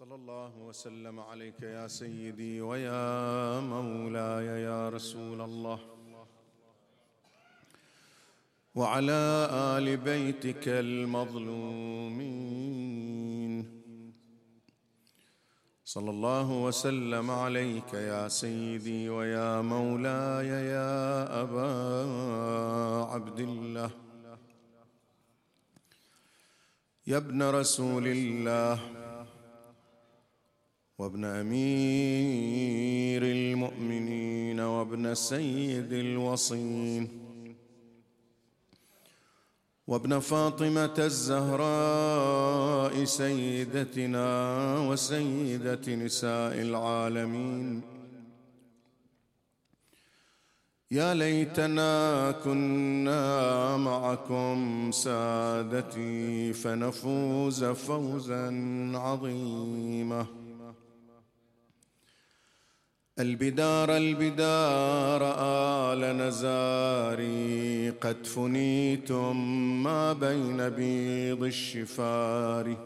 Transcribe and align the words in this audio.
صلى 0.00 0.14
الله 0.14 0.52
وسلم 0.58 1.20
عليك 1.20 1.60
يا 1.62 1.86
سيدي 1.86 2.60
ويا 2.60 3.60
مولاي 3.60 4.46
يا 4.62 4.88
رسول 4.88 5.40
الله. 5.40 5.78
وعلى 8.74 9.48
آل 9.52 9.96
بيتك 9.96 10.68
المظلومين. 10.68 12.20
صلى 15.84 16.10
الله 16.10 16.52
وسلم 16.52 17.30
عليك 17.30 17.94
يا 17.94 18.28
سيدي 18.28 19.08
ويا 19.08 19.60
مولاي 19.60 20.48
يا 20.48 21.42
أبا 21.42 21.70
عبد 23.12 23.40
الله. 23.40 23.90
يا 27.06 27.16
ابن 27.16 27.42
رسول 27.42 28.06
الله. 28.06 29.09
وابن 31.00 31.24
أمير 31.24 33.22
المؤمنين 33.22 34.60
وابن 34.60 35.14
سيد 35.14 35.92
الوصين 35.92 37.08
وابن 39.86 40.18
فاطمة 40.18 40.94
الزهراء 40.98 42.24
سيدتنا 43.04 44.28
وسيدة 44.88 45.94
نساء 45.94 46.60
العالمين. 46.60 47.82
يا 50.90 51.14
ليتنا 51.14 52.30
كنا 52.44 53.76
معكم 53.76 54.90
سادتي 54.92 56.52
فنفوز 56.52 57.64
فوزا 57.64 58.46
عظيما. 58.94 60.39
البدار 63.20 63.96
البدار 63.96 65.34
آل 65.92 66.16
نزاري. 66.16 67.90
قد 67.90 68.26
فنيتم 68.26 69.36
ما 69.82 70.12
بين 70.12 70.68
بيض 70.68 71.42
الشفار. 71.42 72.76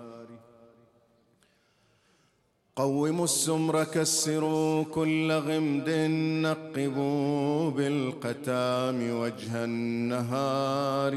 قوموا 2.76 3.24
السمر 3.24 3.84
كسروا 3.84 4.84
كل 4.84 5.32
غمد 5.32 5.90
نقبوا 6.42 7.70
بالقتام 7.70 9.10
وجه 9.20 9.64
النهار. 9.64 11.14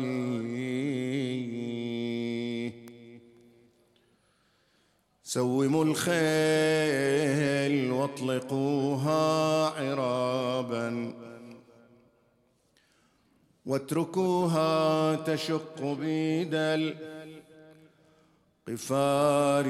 سوموا 5.28 5.83
الخيل 5.86 6.16
واطلقوها 7.92 9.16
عرابا. 9.70 11.14
واتركوها 13.66 15.16
تشق 15.16 15.83
بيد 15.83 16.53
القفار 18.67 19.66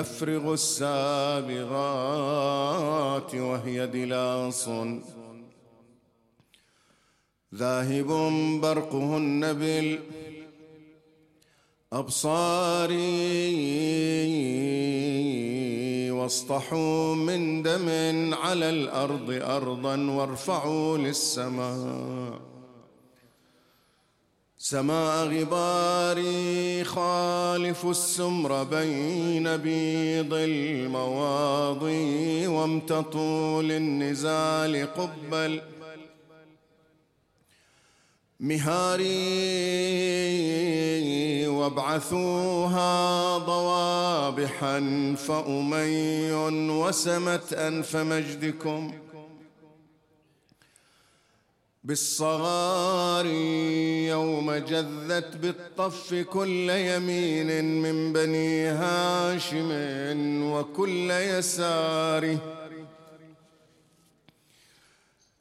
افرغوا 0.00 0.54
السابغات 0.54 1.74
وهي 3.34 3.86
دلاص. 3.86 4.68
ذاهب 7.54 8.06
برقهن 8.62 9.52
بال 9.52 9.98
أبصاري 11.92 12.98
واصطحوا 16.10 17.14
من 17.14 17.62
دم 17.62 17.88
على 18.34 18.70
الأرض 18.70 19.30
أرضا 19.30 20.10
وارفعوا 20.10 20.98
للسماء. 20.98 22.40
سماء 24.58 25.26
غباري 25.26 26.84
خالف 26.84 27.86
السمر 27.86 28.64
بين 28.64 29.56
بيض 29.56 30.34
المواضي 30.34 31.66
وامتطوا 32.46 33.62
للنزال 33.62 34.88
قبل 34.94 35.60
مهاري 38.40 39.08
وابعثوها 41.46 43.38
ضوابحا 43.38 44.80
فأمي 45.18 46.32
وسمت 46.70 47.52
أنف 47.52 47.96
مجدكم 47.96 48.92
بالصغار 51.84 53.26
يوم 54.06 54.52
جذت 54.54 55.36
بالطف 55.36 56.14
كل 56.14 56.70
يمين 56.70 57.64
من 57.82 58.12
بني 58.12 58.66
هاشم 58.68 59.70
وكل 60.52 61.10
يساره 61.10 62.57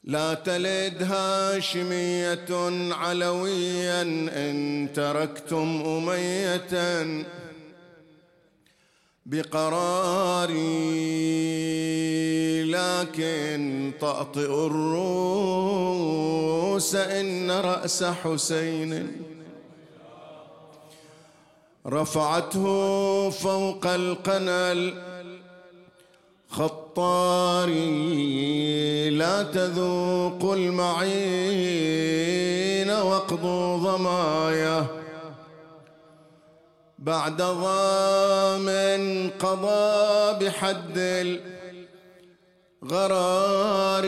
لا 0.08 0.34
تلد 0.34 1.04
هاشمية 1.04 2.46
علويا 2.94 4.02
إن 4.02 4.88
تركتم 4.96 5.84
أمية 5.86 6.68
بقراري 9.26 10.58
لكن 12.72 13.92
تأطئ 14.02 14.66
الروس 14.68 15.76
إن 16.96 17.52
رأس 17.52 18.04
حسين 18.04 19.22
رفعته 21.88 23.30
فوق 23.30 23.88
القنل 23.88 25.04
خطاري 26.98 27.90
لا 29.10 29.44
تذوقوا 29.44 30.56
المعين 30.56 31.70
واقضوا 32.90 33.78
ضمايا. 33.78 34.86
بعد 37.00 37.38
ضام 37.38 38.68
قضى 39.40 40.46
بحد 40.46 40.98
الغرار 42.84 44.06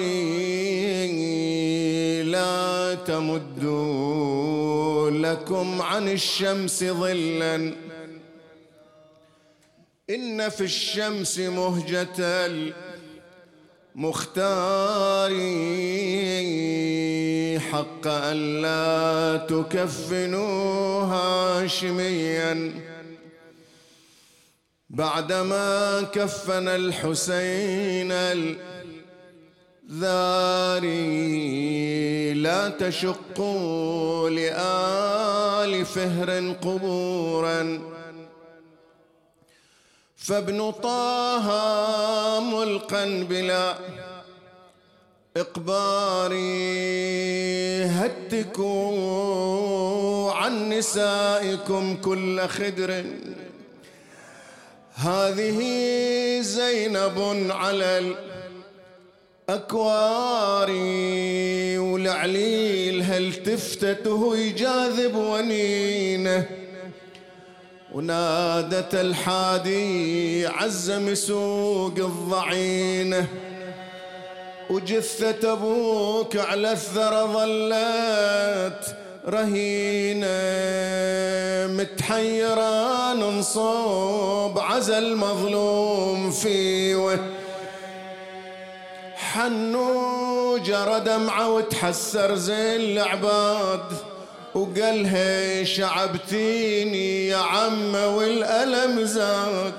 لا 2.26 2.96
تمدوا 3.06 4.30
لكم 5.10 5.82
عن 5.82 6.08
الشمس 6.08 6.84
ظلا. 6.84 7.89
إن 10.09 10.50
في 10.50 10.64
الشمس 10.64 11.40
مهجة 11.40 12.47
المختار 13.96 15.31
حق 17.59 18.08
أن 18.08 18.62
لا 18.62 19.38
تكفنوا 19.50 21.03
هاشميا. 21.03 22.74
بعدما 24.90 26.02
كفن 26.02 26.68
الحسين 26.68 28.12
الذاري 29.90 30.90
لا 32.34 32.70
تشقوا 32.70 34.30
لآل 34.30 35.86
فهر 35.86 36.53
قبورا. 36.62 37.99
فابن 40.29 40.72
طه 40.72 41.47
ملقا 42.40 43.05
بلا 43.29 43.78
إقبار. 45.37 46.34
هتكوا 48.40 49.11
عن 50.31 50.70
نسائكم 50.70 51.96
كل 51.96 52.47
خدر. 52.47 53.03
هذه 54.96 55.59
زينب 56.41 57.47
على 57.49 58.14
الأكوار. 59.49 60.72
ولعليل 61.79 63.02
هل 63.02 63.34
تفتته 63.34 64.37
يجاذب 64.37 65.16
ونينه. 65.16 66.59
ونادت 67.94 68.96
الحادي 68.96 70.47
عز 70.47 70.91
مسوق 70.91 71.94
الضعينه 71.97 73.28
وجثة 74.70 75.53
أبوك 75.53 76.38
على 76.38 76.72
الثرى 76.72 77.28
ظلت 77.34 78.96
رهينة. 79.28 80.28
متحيرة 81.74 83.14
منصوب 83.14 84.59
عزل 84.59 85.16
مظلوم 85.16 86.32
فيه. 86.32 87.34
حنو 89.16 90.58
جرى 90.58 91.00
دمعة 91.00 91.52
وتحسر 91.52 92.35
زي 92.35 92.76
العباد. 92.76 94.09
وقالها 94.59 95.64
شعبتيني 95.64 97.28
يا 97.28 97.38
عمة 97.38 98.16
والألم 98.16 99.06
زاد. 99.06 99.73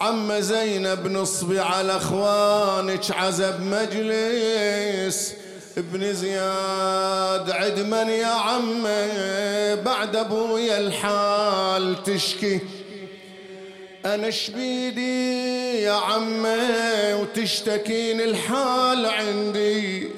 عم 0.00 0.40
زينب 0.40 1.06
نصبي 1.06 1.60
على 1.60 1.96
أخوانك 1.96 3.10
عزب 3.10 3.60
مجلس. 3.60 5.34
ابن 5.78 6.12
زياد 6.14 7.50
عدمن 7.50 8.08
يا 8.08 8.26
عمي 8.26 9.82
بعد 9.82 10.16
أبويا 10.16 10.78
الحال 10.78 12.02
تشكي. 12.04 12.60
أنا 14.06 14.30
شبيدي 14.30 15.82
يا 15.82 15.92
عمي 15.92 17.14
وتشتكين 17.14 18.20
الحال 18.20 19.06
عندي. 19.06 20.08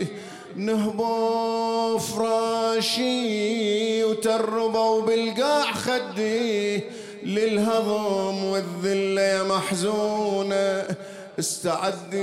نهبوا 0.56 1.98
فراشي 1.98 4.04
وتربوا 4.04 5.02
بالقاع 5.02 5.72
خدي 5.72 6.80
للهضم 7.24 8.44
والذلة 8.44 9.22
يا 9.22 9.42
محزونة. 9.42 10.84
استعدي 11.38 12.18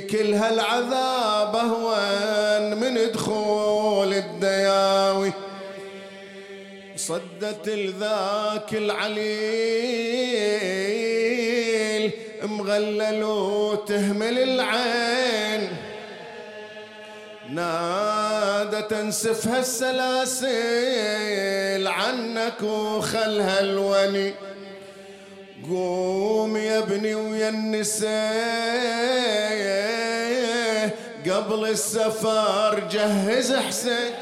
كل 0.00 0.34
هالعذاب 0.34 1.56
أهون 1.56 2.80
من 2.80 3.12
دخول 3.12 4.14
الدياوي. 4.14 5.32
صدت 6.96 7.68
الذاك 7.68 8.74
العليل 8.74 9.22
مغلل 12.42 13.24
وتهمل 13.24 14.38
العين. 14.38 15.51
نادى 17.52 18.82
تنسفها 18.82 19.58
السلاسل 19.58 20.52
عنك 21.86 22.62
وخلها 22.62 23.60
الوني 23.60 24.34
قوم 25.70 26.56
يا 26.56 26.78
ابني 26.78 27.14
ويا 27.14 27.48
النساء 27.48 28.12
قبل 31.30 31.64
السفر 31.68 32.88
جهز 32.90 33.52
حسين. 33.52 34.12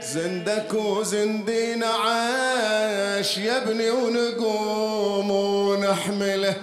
زندك 0.00 0.74
وزندينا 0.74 1.86
عاش 1.86 3.38
يا 3.38 3.62
ابني 3.62 3.90
ونقوم 3.90 5.30
ونحمله. 5.30 6.56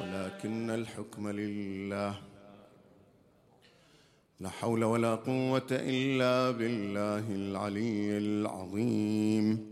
ولكن 0.00 0.70
الحكم 0.70 1.30
لله. 1.30 2.14
لا 4.40 4.50
حول 4.50 4.84
ولا 4.84 5.14
قوة 5.14 5.66
إلا 5.70 6.50
بالله 6.50 7.24
العلي 7.34 8.18
العظيم. 8.18 9.66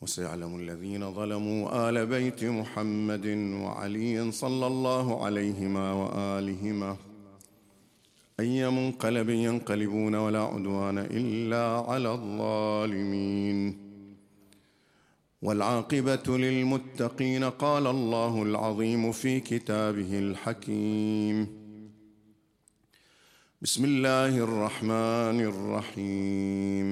وسيعلم 0.00 0.60
الذين 0.60 1.12
ظلموا 1.12 1.88
آل 1.88 2.06
بيت 2.06 2.44
محمد 2.44 3.26
وعلي 3.62 4.32
صلى 4.32 4.66
الله 4.66 5.24
عليهما 5.24 5.92
وآلهما 5.92 6.96
أي 8.40 8.70
منقلب 8.70 9.28
ينقلبون 9.28 10.14
ولا 10.14 10.42
عدوان 10.42 10.98
إلا 10.98 11.84
على 11.88 12.12
الظالمين. 12.12 13.76
والعاقبة 15.42 16.38
للمتقين 16.38 17.44
قال 17.44 17.86
الله 17.86 18.42
العظيم 18.42 19.12
في 19.12 19.40
كتابه 19.40 20.18
الحكيم. 20.18 21.63
بسم 23.64 23.84
الله 23.84 24.38
الرحمن 24.38 25.40
الرحيم 25.40 26.88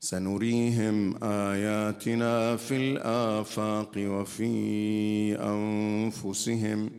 سنريهم 0.00 1.24
اياتنا 1.24 2.56
في 2.56 2.76
الافاق 2.76 3.92
وفي 3.96 4.52
انفسهم 5.40 6.90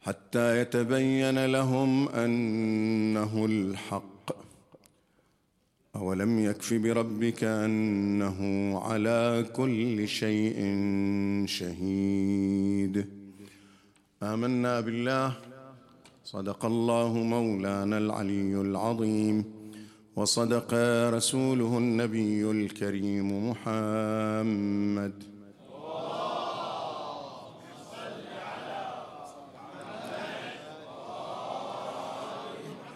حتى 0.00 0.60
يتبين 0.60 1.44
لهم 1.46 2.08
انه 2.08 3.44
الحق 3.46 4.30
اولم 5.96 6.38
يكف 6.38 6.74
بربك 6.74 7.44
انه 7.44 8.38
على 8.78 9.46
كل 9.52 10.08
شيء 10.08 10.56
شهيد 11.46 13.06
امنا 14.22 14.80
بالله 14.80 15.53
صدق 16.24 16.64
الله 16.64 17.12
مولانا 17.12 17.98
العلي 17.98 18.60
العظيم. 18.60 19.44
وصدق 20.16 20.74
رسوله 21.14 21.78
النبي 21.78 22.50
الكريم 22.50 23.50
محمد. 23.50 25.22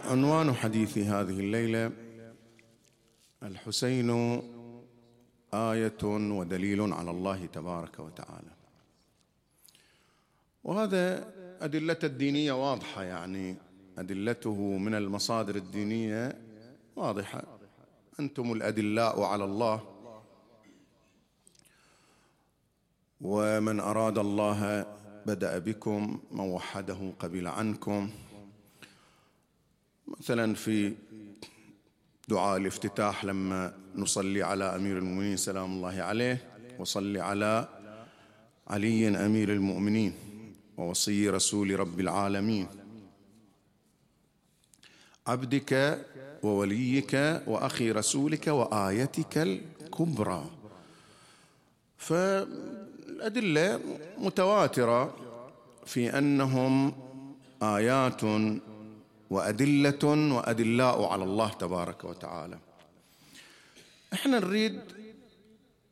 عنوان 0.05 0.53
حديث 0.53 0.99
هذه 0.99 1.41
الليلة 1.41 1.93
الحسين 3.43 4.11
آية 5.55 6.03
ودليل 6.05 6.93
على 6.93 7.11
الله 7.11 7.47
تبارك 7.47 8.01
وتعالى. 8.01 8.53
وهذا 10.65 11.38
أدلته 11.61 12.07
الدينية 12.07 12.53
واضحة 12.53 13.03
يعني. 13.03 13.57
أدلته 13.99 14.79
من 14.79 14.95
المصادر 14.95 15.57
الدينية 15.57 16.39
واضحة. 16.97 17.45
أنتم 18.21 18.53
الأدلاء 18.53 19.23
على 19.23 19.45
الله. 19.45 19.83
ومن 23.21 23.81
أراد 23.81 24.19
الله 24.19 24.87
بدأ 25.27 25.59
بكم 25.59 26.21
من 26.31 26.41
وحده 26.41 27.13
قبل 27.19 27.47
عنكم. 27.47 28.11
مثلا 30.07 30.55
في 30.55 30.95
دعاء 32.29 32.57
الافتتاح 32.57 33.25
لما 33.25 33.75
نصلي 33.95 34.43
على 34.43 34.65
أمير 34.65 34.99
المؤمنين 34.99 35.37
سلام 35.37 35.73
الله 35.73 36.03
عليه 36.03 36.51
وصلي 36.79 37.21
على 37.21 37.69
علي 38.69 39.09
أمير 39.27 39.53
المؤمنين. 39.53 40.28
ووصي 40.79 41.29
رسول 41.31 41.81
رب 41.81 42.01
العالمين. 42.01 42.69
عبدك 45.27 46.05
ووليك 46.43 47.43
وأخي 47.47 47.93
رسولك 47.93 48.47
وآيتك 48.47 49.39
الكبرى. 49.39 50.51
فالأدلة 51.99 53.81
متواترة 54.19 55.17
في 55.87 56.19
أنهم 56.19 56.93
آيات 57.63 58.23
وأدلة 59.31 60.05
وأدلاء 60.37 61.05
على 61.05 61.25
الله 61.25 61.49
تبارك 61.49 62.05
وتعالى. 62.05 62.59
إحنا 64.13 64.39
نريد 64.39 64.81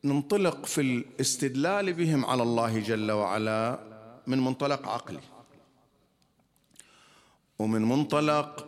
ننطلق 0.03 0.65
في 0.65 0.81
الاستدلال 0.81 1.93
بهم 1.93 2.25
على 2.25 2.43
الله 2.43 2.79
جل 2.79 3.11
وعلا 3.11 3.79
من 4.27 4.39
منطلق 4.39 4.87
عقلي. 4.87 5.19
ومن 7.59 7.81
منطلق 7.81 8.67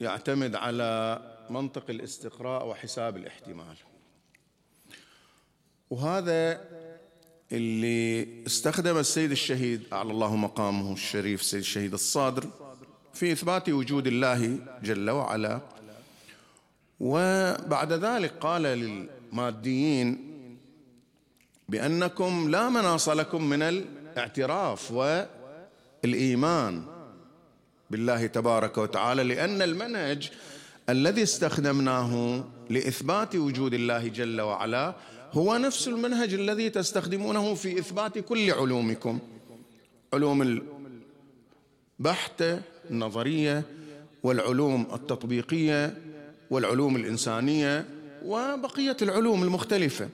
يعتمد 0.00 0.54
على 0.54 1.22
منطق 1.50 1.84
الاستقراء 1.90 2.66
وحساب 2.66 3.16
الاحتمال. 3.16 3.76
وهذا 5.90 6.60
اللي 7.52 8.28
استخدم 8.46 8.96
السيد 8.98 9.30
الشهيد 9.30 9.82
أعلى 9.92 10.10
الله 10.10 10.36
مقامه 10.36 10.92
الشريف 10.92 11.40
السيد 11.40 11.60
الشهيد 11.60 11.92
الصادر 11.92 12.50
في 13.14 13.32
إثبات 13.32 13.68
وجود 13.68 14.06
الله 14.06 14.58
جل 14.82 15.10
وعلا. 15.10 15.60
وبعد 17.00 17.92
ذلك 17.92 18.32
قال 18.40 18.62
للماديين 18.62 20.32
بأنكم 21.68 22.50
لا 22.50 22.68
مناص 22.68 23.08
لكم 23.08 23.44
من 23.44 23.62
الاعتراف 24.12 24.92
والإيمان 26.04 26.82
بالله 27.90 28.26
تبارك 28.26 28.78
وتعالى 28.78 29.22
لأن 29.22 29.62
المنهج 29.62 30.30
الذي 30.88 31.22
استخدمناه 31.22 32.44
لإثبات 32.70 33.36
وجود 33.36 33.74
الله 33.74 34.08
جل 34.08 34.40
وعلا 34.40 34.94
هو 35.32 35.56
نفس 35.56 35.88
المنهج 35.88 36.34
الذي 36.34 36.70
تستخدمونه 36.70 37.54
في 37.54 37.78
إثبات 37.78 38.18
كل 38.18 38.50
علومكم. 38.50 39.18
علوم 40.14 40.62
البحته 42.00 42.60
النظرية 42.90 43.62
والعلوم 44.22 44.86
التطبيقية 44.94 45.98
والعلوم 46.50 46.96
الإنسانية 46.96 47.84
وبقية 48.24 48.96
العلوم 49.02 49.42
المختلفة. 49.42 50.08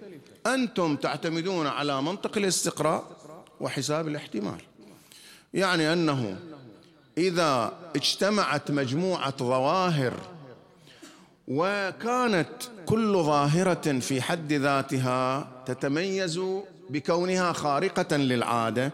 أنتم 0.47 0.97
تعتمدون 0.97 1.67
على 1.67 2.03
منطق 2.03 2.39
الاستقراء 2.39 3.18
وحساب 3.61 4.09
الاحتمال. 4.09 4.61
يعني 5.55 5.93
أنه 5.93 6.37
إذا 7.19 7.73
اجتمعت 7.97 8.71
مجموعة 8.71 9.37
ظواهر 9.39 10.15
وكانت 11.49 12.49
كل 12.87 13.13
ظاهرة 13.13 13.99
في 13.99 14.23
حد 14.23 14.53
ذاتها 14.53 15.49
تتميز 15.67 16.41
بكونها 16.91 17.53
خارقة 17.53 18.17
للعادة 18.17 18.93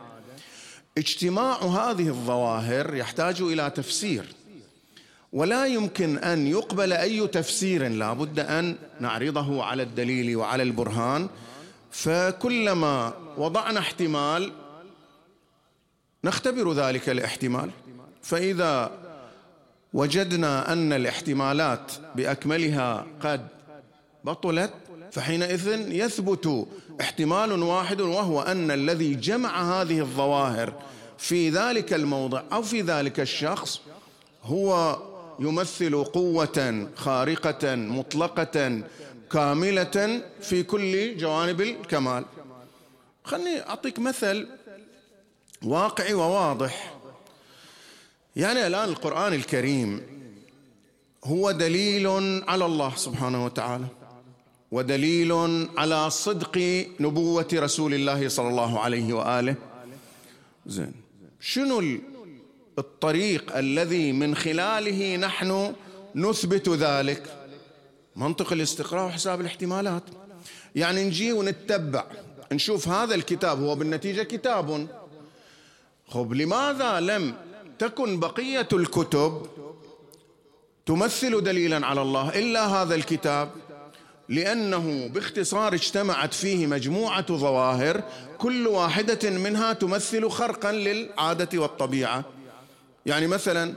اجتماع 0.99 1.57
هذه 1.57 2.09
الظواهر 2.09 2.95
يحتاج 2.95 3.43
إلى 3.43 3.71
تفسير. 3.71 4.25
ولا 5.33 5.67
يمكن 5.67 6.19
أن 6.19 6.47
يقبل 6.47 6.93
أي 6.93 7.27
تفسير 7.27 7.89
لا 7.89 8.13
بد 8.13 8.39
أن 8.39 8.77
نعرضه 9.01 9.65
على 9.65 9.83
الدليل 9.83 10.37
وعلى 10.37 10.63
البرهان. 10.63 11.29
فكلما 11.91 13.13
وضعنا 13.39 13.81
احتمال 13.81 14.53
نختبر 16.25 16.73
ذلك 16.73 17.09
الاحتمال. 17.09 17.71
فإذا 18.23 18.91
وجدنا 19.93 20.73
أن 20.73 20.93
الاحتمالات 20.93 21.93
بأكملها 22.17 23.07
قد 23.21 23.47
بطلت 24.25 24.73
فحينئذ 25.13 25.93
يثبت 25.93 26.67
احتمال 27.01 27.63
واحد 27.63 28.01
وهو 28.01 28.41
أن 28.43 28.71
الذي 28.71 29.15
جمع 29.15 29.81
هذه 29.81 30.01
الظواهر 30.01 30.73
في 31.19 31.51
ذلك 31.51 31.93
الموضع 31.93 32.43
أو 32.53 32.63
في 32.63 32.81
ذلك 32.81 33.21
الشخص 33.21 33.81
هو 34.45 34.99
يمثل 35.39 36.05
قوة 36.05 36.89
خارقة 36.97 37.75
مطلقة 37.75 38.83
كاملة 39.33 40.23
في 40.41 40.63
كل 40.63 41.17
جوانب 41.17 41.61
الكمال. 41.61 42.25
خلني 43.25 43.69
أعطيك 43.69 43.99
مثل 43.99 44.49
واقعي 45.63 46.15
وواضح. 46.15 46.95
يعني 48.37 48.67
الآن 48.67 48.89
القرآن 48.89 49.33
الكريم 49.33 50.03
هو 51.25 51.51
دليل 51.51 52.07
على 52.49 52.67
الله 52.67 52.97
سبحانه 52.97 53.45
وتعالى 53.45 53.87
ودليل 54.71 55.33
على 55.77 56.11
صدق 56.11 56.87
نبوة 57.01 57.49
رسول 57.55 57.95
الله 57.95 58.29
صلى 58.29 58.49
الله 58.49 58.81
عليه 58.81 59.13
وآله. 59.15 59.55
زين 60.67 60.93
شنو 61.41 61.99
الطريق 62.79 63.57
الذي 63.57 64.13
من 64.13 64.35
خلاله 64.35 65.17
نحن 65.17 65.75
نثبت 66.15 66.69
ذلك؟ 66.69 67.49
منطق 68.17 68.53
الاستقراء 68.53 69.07
وحساب 69.07 69.41
الاحتمالات. 69.41 70.03
يعني 70.75 71.05
نجي 71.05 71.33
ونتبع 71.33 72.05
نشوف 72.53 72.89
هذا 72.89 73.15
الكتاب 73.15 73.63
هو 73.63 73.75
بالنتيجة 73.75 74.23
كتاب. 74.23 74.89
خب 76.09 76.33
لماذا 76.33 77.01
لم 77.01 77.35
تكن 77.79 78.21
بقية 78.21 78.69
الكتب 78.73 79.47
تمثل 80.87 81.45
دليلا 81.45 81.87
على 81.87 82.03
الله 82.03 82.39
إلا 82.39 82.67
هذا 82.67 82.95
الكتاب؟ 82.95 83.51
لأنه 84.29 85.09
باختصار 85.09 85.75
اجتمعت 85.75 86.35
فيه 86.35 86.67
مجموعة 86.67 87.27
ظواهر 87.37 88.03
كل 88.39 88.67
واحدة 88.67 89.31
منها 89.31 89.73
تمثل 89.73 90.31
خرقا 90.31 90.73
للعادة 90.73 91.59
والطبيعة. 91.59 92.25
يعني 93.07 93.27
مثلا 93.27 93.75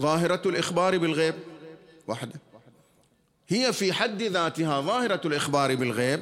ظاهرة 0.00 0.42
الإخبار 0.46 0.98
بالغيب 0.98 1.34
واحدة. 2.08 2.40
هي 3.48 3.72
في 3.72 3.92
حد 3.92 4.22
ذاتها 4.22 4.80
ظاهرة 4.80 5.20
الإخبار 5.24 5.74
بالغيب 5.74 6.20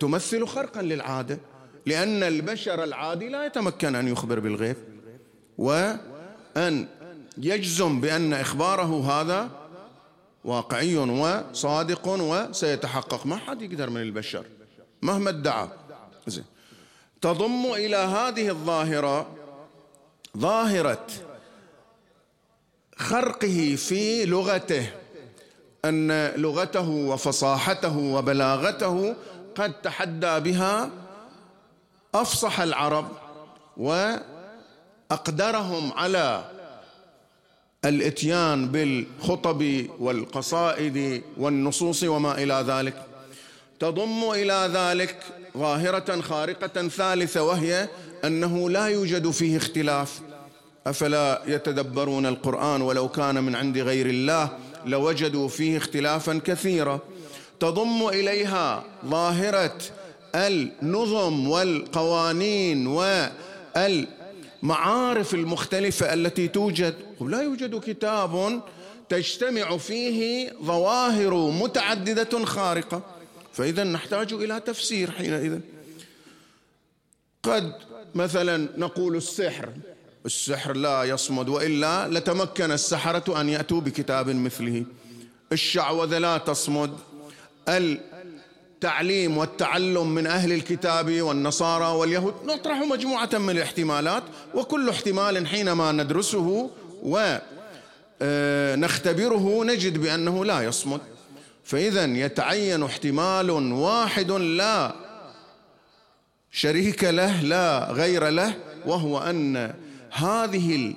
تمثل 0.00 0.46
خرقا 0.46 0.82
للعادة 0.82 1.38
لأن 1.86 2.22
البشر 2.22 2.84
العادي 2.84 3.28
لا 3.28 3.46
يتمكن 3.46 3.94
أن 3.94 4.08
يخبر 4.08 4.38
بالغيب. 4.40 4.76
وأن 5.58 6.86
يجزم 7.38 8.00
بأن 8.00 8.32
إخباره 8.32 9.10
هذا 9.10 9.50
واقعي 10.44 10.96
وصادق 10.96 12.08
وسيتحقق. 12.08 13.26
ما 13.26 13.36
حد 13.36 13.62
يقدر 13.62 13.90
من 13.90 14.02
البشر 14.02 14.44
مهما 15.02 15.30
ادعى. 15.30 15.68
تضم 17.20 17.66
إلى 17.72 17.96
هذه 17.96 18.48
الظاهرة 18.48 19.26
ظاهرة 20.38 21.06
خرقه 22.96 23.76
في 23.76 24.24
لغته 24.24 24.90
أن 25.84 26.26
لغته 26.36 26.88
وفصاحته 26.88 27.98
وبلاغته 27.98 29.16
قد 29.58 29.72
تحدى 29.72 30.40
بها 30.40 30.90
أفصح 32.14 32.60
العرب 32.60 33.08
وأقدرهم 35.10 35.92
على 35.92 36.44
الإتيان 37.84 38.68
بالخطب 38.68 39.86
والقصائد 39.98 41.22
والنصوص 41.36 42.02
وما 42.02 42.42
إلى 42.42 42.64
ذلك. 42.68 43.04
تضم 43.80 44.30
إلى 44.30 44.70
ذلك 44.74 45.16
ظاهرة 45.58 46.20
خارقة 46.20 46.88
ثالثة 46.88 47.42
وهي 47.42 47.88
أنه 48.24 48.70
لا 48.70 48.86
يوجد 48.86 49.30
فيه 49.30 49.56
اختلاف. 49.56 50.20
أفلا 50.86 51.42
يتدبرون 51.46 52.26
القرآن 52.26 52.82
ولو 52.82 53.08
كان 53.08 53.44
من 53.44 53.54
عند 53.56 53.78
غير 53.78 54.06
الله 54.06 54.58
لوجدوا 54.86 55.48
فيه 55.48 55.76
اختلافا 55.76 56.40
كثيرا. 56.44 57.00
تضم 57.60 58.08
إليها 58.08 58.84
ظاهرة 59.06 59.78
النظم 60.34 61.48
والقوانين 61.48 62.86
والمعارف 64.62 65.34
المختلفة 65.34 66.14
التي 66.14 66.48
توجد. 66.48 66.94
لا 67.20 67.42
يوجد 67.42 67.80
كتاب 67.80 68.62
تجتمع 69.08 69.76
فيه 69.76 70.52
ظواهر 70.62 71.34
متعددة 71.50 72.44
خارقة. 72.44 73.02
فإذا 73.52 73.84
نحتاج 73.84 74.32
إلى 74.32 74.60
تفسير 74.60 75.10
حينئذ. 75.10 75.58
قد 77.42 77.72
مثلا 78.14 78.68
نقول 78.76 79.16
السحر. 79.16 79.68
السحر 80.26 80.72
لا 80.76 81.04
يصمد 81.04 81.48
وإلا 81.48 82.08
لتمكن 82.08 82.70
السحرة 82.72 83.40
أن 83.40 83.48
يأتوا 83.48 83.80
بكتاب 83.80 84.28
مثله. 84.28 84.84
الشعوذة 85.52 86.18
لا 86.18 86.38
تصمد. 86.38 86.90
التعليم 87.68 89.36
والتعلم 89.38 90.14
من 90.14 90.26
أهل 90.26 90.52
الكتاب 90.52 91.22
والنصارى 91.22 91.86
واليهود. 91.86 92.34
نطرح 92.46 92.78
مجموعة 92.78 93.30
من 93.32 93.50
الاحتمالات 93.50 94.22
وكل 94.54 94.88
احتمال 94.88 95.46
حينما 95.46 95.92
ندرسه 95.92 96.70
ونختبره 98.22 99.64
نجد 99.64 99.98
بأنه 99.98 100.44
لا 100.44 100.62
يصمد. 100.62 101.00
فإذا 101.64 102.04
يتعين 102.04 102.82
احتمال 102.82 103.50
واحد 103.72 104.30
لا 104.30 104.94
شريك 106.52 107.04
له 107.04 107.42
لا 107.42 107.92
غير 107.92 108.28
له 108.28 108.54
وهو 108.86 109.18
أن 109.18 109.74
هذه 110.10 110.94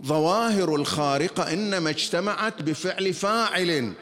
الظواهر 0.00 0.74
الخارقة 0.74 1.52
إنما 1.52 1.90
اجتمعت 1.90 2.62
بفعل 2.62 3.14
فاعل. 3.14 3.92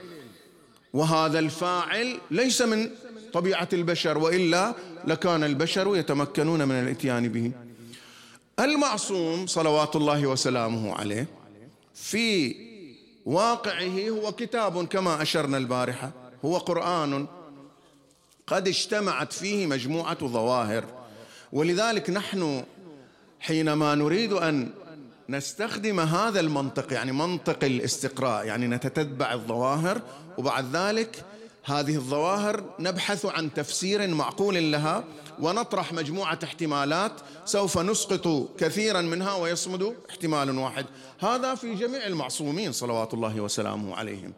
وهذا 0.93 1.39
الفاعل 1.39 2.19
ليس 2.31 2.63
من 2.63 2.91
طبيعة 3.33 3.69
البشر 3.73 4.19
وإلا 4.19 4.75
لكان 5.05 5.45
البشر 5.45 5.97
يتمكنون 5.97 6.69
من 6.69 6.75
الإتيان 6.75 7.29
به. 7.29 7.53
المعصوم 8.61 9.47
صلوات 9.47 9.97
الله 9.97 10.27
وسلامه 10.27 10.95
عليه 10.95 11.27
في 11.95 12.57
واقعه 13.27 14.09
هو 14.09 14.33
كتاب 14.33 14.87
كما 14.87 15.23
أشرنا 15.23 15.57
البارحة 15.57 16.11
هو 16.45 16.59
قرآن 16.59 17.27
قد 18.47 18.69
اجتمعت 18.69 19.33
فيه 19.33 19.67
مجموعة 19.67 20.19
ظواهر. 20.27 20.85
ولذلك 21.53 22.11
نحن 22.11 22.65
حينما 23.41 23.95
نريد 23.95 24.33
أن 24.33 24.71
نستخدم 25.31 26.01
هذا 26.01 26.41
المنطق 26.41 26.93
يعني 26.93 27.13
منطق 27.13 27.65
الاستقراء 27.65 28.47
يعني 28.47 28.67
نتتبع 28.67 29.33
الظواهر 29.33 30.03
وبعد 30.39 30.77
ذلك 30.77 31.25
هذه 31.65 31.97
الظواهر 31.97 32.75
نبحث 32.79 33.27
عن 33.27 33.55
تفسير 33.55 34.09
معقول 34.09 34.73
لها 34.73 35.05
ونطرح 35.41 35.93
مجموعة 35.93 36.39
احتمالات 36.45 37.13
سوف 37.45 37.79
نسقط 37.79 38.49
كثيرا 38.59 39.01
منها 39.01 39.35
ويصمد 39.35 39.97
احتمال 40.11 40.59
واحد. 40.59 40.87
هذا 41.21 41.55
في 41.55 41.75
جميع 41.75 42.07
المعصومين 42.07 42.73
صلوات 42.73 43.15
الله 43.15 43.41
وسلامه 43.41 43.97
عليهم. 43.97 44.33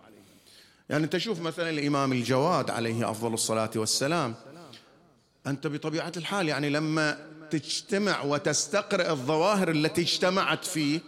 يعني 0.89 1.07
تشوف 1.07 1.41
مثلا 1.41 1.71
الإمام 1.71 2.13
الجواد 2.13 2.71
عليه 2.71 3.11
أفضل 3.11 3.35
الصلاة 3.35 3.71
والسلام. 3.77 4.35
أنت 5.47 5.67
بطبيعة 5.67 6.13
الحال 6.17 6.49
يعني 6.49 6.71
لما 6.71 7.32
تجتمع 7.59 8.23
وتستقرئ 8.23 9.11
الظواهر 9.11 9.71
التي 9.71 10.01
اجتمعت 10.01 10.65
فيه 10.65 11.01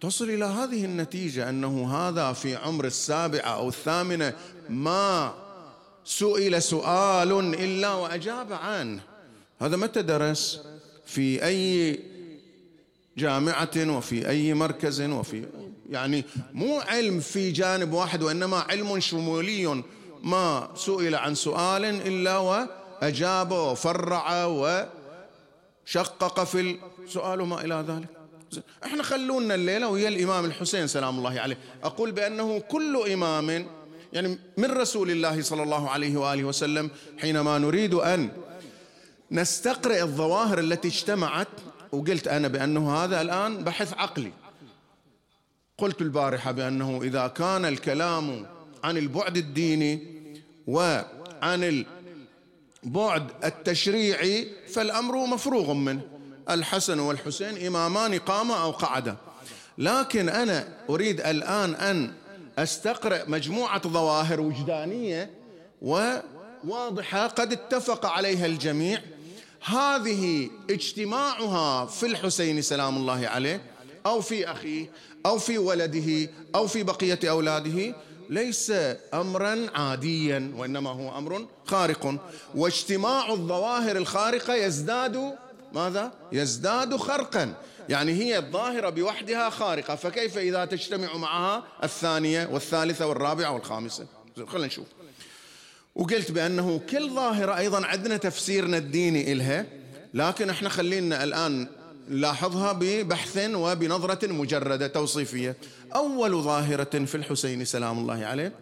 تصل 0.00 0.30
إلى 0.30 0.44
هذه 0.44 0.84
النتيجة 0.84 1.48
أنه 1.48 1.96
هذا 1.96 2.32
في 2.32 2.56
عمر 2.56 2.84
السابعة 2.84 3.50
أو 3.50 3.68
الثامنة 3.68 4.32
ما 4.68 5.34
سئل 6.04 6.62
سؤال 6.62 7.54
إلا 7.54 7.94
وأجاب 7.94 8.52
عنه. 8.52 9.00
هذا 9.60 9.76
متى 9.76 10.02
درس؟ 10.02 10.60
في 11.06 11.44
أي 11.44 12.00
جامعة 13.16 13.96
وفي 13.96 14.28
أي 14.28 14.54
مركز 14.54 15.00
وفي 15.02 15.44
يعني 15.90 16.24
مو 16.52 16.78
علم 16.78 17.20
في 17.20 17.50
جانب 17.50 17.92
واحد 17.92 18.22
وإنما 18.22 18.56
علم 18.56 19.00
شمولي 19.00 19.82
ما 20.22 20.68
سئل 20.76 21.14
عن 21.14 21.34
سؤال 21.34 21.84
إلا 21.84 22.38
وأجاب 22.38 23.52
وفرع 23.52 24.46
وشقق 25.88 26.44
في 26.44 26.78
السؤال 27.04 27.40
وما 27.40 27.64
إلى 27.64 27.84
ذلك. 27.88 28.08
إحنا 28.84 29.02
خلونا 29.02 29.54
الليلة 29.54 29.88
وهي 29.88 30.08
الإمام 30.08 30.44
الحسين 30.44 30.86
سلام 30.86 31.18
الله 31.18 31.40
عليه. 31.40 31.58
أقول 31.84 32.12
بأنه 32.12 32.58
كل 32.58 33.12
إمام 33.12 33.66
يعني 34.12 34.38
من 34.56 34.70
رسول 34.70 35.10
الله 35.10 35.42
صلى 35.42 35.62
الله 35.62 35.90
عليه 35.90 36.16
وآله 36.16 36.44
وسلم 36.44 36.90
حينما 37.18 37.58
نريد 37.58 37.94
أن 37.94 38.30
نستقرئ 39.30 40.02
الظواهر 40.02 40.58
التي 40.58 40.88
اجتمعت 40.88 41.48
وقلت 41.92 42.28
أنا 42.28 42.48
بأنه 42.48 42.96
هذا 42.96 43.20
الآن 43.20 43.64
بحث 43.64 43.94
عقلي. 43.94 44.32
قلت 45.78 46.02
البارحة 46.02 46.52
بأنه 46.52 47.00
إذا 47.02 47.26
كان 47.26 47.64
الكلام 47.64 48.46
عن 48.84 48.96
البعد 48.96 49.36
الديني 49.36 50.02
وعن 50.66 51.84
البعد 52.84 53.30
التشريعي 53.44 54.48
فالأمر 54.72 55.26
مفروغ 55.26 55.72
منه. 55.72 56.00
الحسن 56.50 56.98
والحسين 56.98 57.66
إمامان 57.66 58.18
قاما 58.18 58.62
أو 58.62 58.70
قعدا. 58.70 59.16
لكن 59.78 60.28
أنا 60.28 60.68
أريد 60.90 61.20
الآن 61.20 61.74
أن 61.74 62.12
أستقرأ 62.58 63.24
مجموعة 63.26 63.88
ظواهر 63.88 64.40
وجدانية 64.40 65.30
وواضحة 65.82 67.26
قد 67.26 67.52
اتفق 67.52 68.06
عليها 68.06 68.46
الجميع. 68.46 69.00
هذه 69.64 70.50
اجتماعها 70.70 71.86
في 71.86 72.06
الحسين 72.06 72.62
سلام 72.62 72.96
الله 72.96 73.28
عليه 73.28 73.60
أو 74.06 74.20
في 74.20 74.50
أخيه 74.50 74.90
أو 75.26 75.38
في 75.38 75.58
ولده 75.58 76.30
أو 76.54 76.66
في 76.66 76.82
بقية 76.82 77.18
أولاده 77.24 77.94
ليس 78.28 78.72
امرا 79.14 79.66
عاديا 79.74 80.52
وإنما 80.56 80.90
هو 80.90 81.18
أمر 81.18 81.46
خارق 81.66 82.18
واجتماع 82.54 83.32
الظواهر 83.32 83.96
الخارقة 83.96 84.54
يزداد 84.54 85.34
ماذا؟ 85.72 86.12
يزداد 86.32 86.96
خرقا 86.96 87.54
يعني 87.88 88.12
هي 88.12 88.38
الظاهرة 88.38 88.90
بوحدها 88.90 89.50
خارقة 89.50 89.94
فكيف 89.94 90.38
إذا 90.38 90.64
تجتمع 90.64 91.16
معها 91.16 91.64
الثانية 91.84 92.48
والثالثة 92.52 93.06
والرابعة 93.06 93.52
والخامسة؟ 93.52 94.06
خلينا 94.46 94.66
نشوف 94.66 94.86
وقلت 95.94 96.30
بأنه 96.30 96.80
كل 96.90 97.10
ظاهرة 97.10 97.58
أيضا 97.58 97.86
عندنا 97.86 98.16
تفسيرنا 98.16 98.76
الديني 98.78 99.32
إلها 99.32 99.66
لكن 100.14 100.50
إحنا 100.50 100.68
خلينا 100.68 101.24
الآن 101.24 101.68
نلاحظها 102.08 102.72
ببحث 102.72 103.50
وبنظرة 103.54 104.32
مجردة 104.32 104.86
توصيفية. 104.86 105.56
أول 105.94 106.42
ظاهرة 106.42 107.04
في 107.04 107.14
الحسين 107.14 107.64
سلام 107.64 107.98
الله 107.98 108.26
عليه 108.26 108.52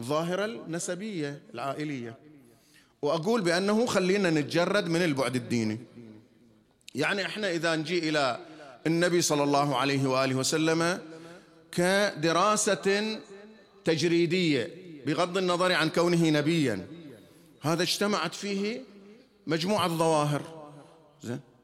الظاهرة 0.00 0.44
النسبية 0.44 1.42
العائلية. 1.54 2.16
وأقول 3.02 3.40
بأنه 3.40 3.86
خلينا 3.86 4.30
نتجرد 4.30 4.88
من 4.88 5.02
البعد 5.02 5.36
الديني. 5.36 5.78
يعني 6.94 7.26
إحنا 7.26 7.50
إذا 7.50 7.76
نجي 7.76 8.08
إلى 8.08 8.38
النبي 8.86 9.22
صلى 9.22 9.42
الله 9.42 9.76
عليه 9.76 10.06
وآله 10.06 10.34
وسلم 10.34 10.98
كدراسة 11.72 13.18
تجريدية 13.84 14.70
بغض 15.06 15.38
النظر 15.38 15.72
عن 15.72 15.88
كونه 15.88 16.30
نبيا 16.30 16.86
هذا 17.60 17.82
اجتمعت 17.82 18.34
فيه 18.34 18.80
مجموعة 19.46 19.88
ظواهر 19.88 20.42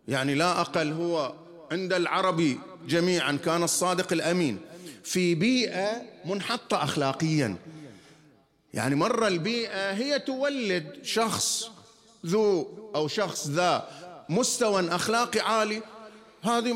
يعني 0.09 0.35
لا 0.35 0.61
أقل 0.61 0.93
هو 0.93 1.33
عند 1.73 1.93
العربي 1.93 2.59
جميعا 2.89 3.39
كان 3.45 3.63
الصادق 3.63 4.13
الأمين. 4.13 4.59
في 5.05 5.35
بيئة 5.35 6.03
منحطة 6.25 6.85
أخلاقيا. 6.85 7.57
يعني 8.75 8.95
مرة 8.95 9.29
البيئة 9.29 9.93
هي 9.93 10.19
تولد 10.19 10.99
شخص 11.03 11.71
ذو 12.27 12.69
أو 12.95 13.09
شخص 13.09 13.49
ذا 13.49 13.89
مستوى 14.29 14.89
أخلاقي 14.89 15.41
عالي. 15.41 15.83
هذه 16.43 16.73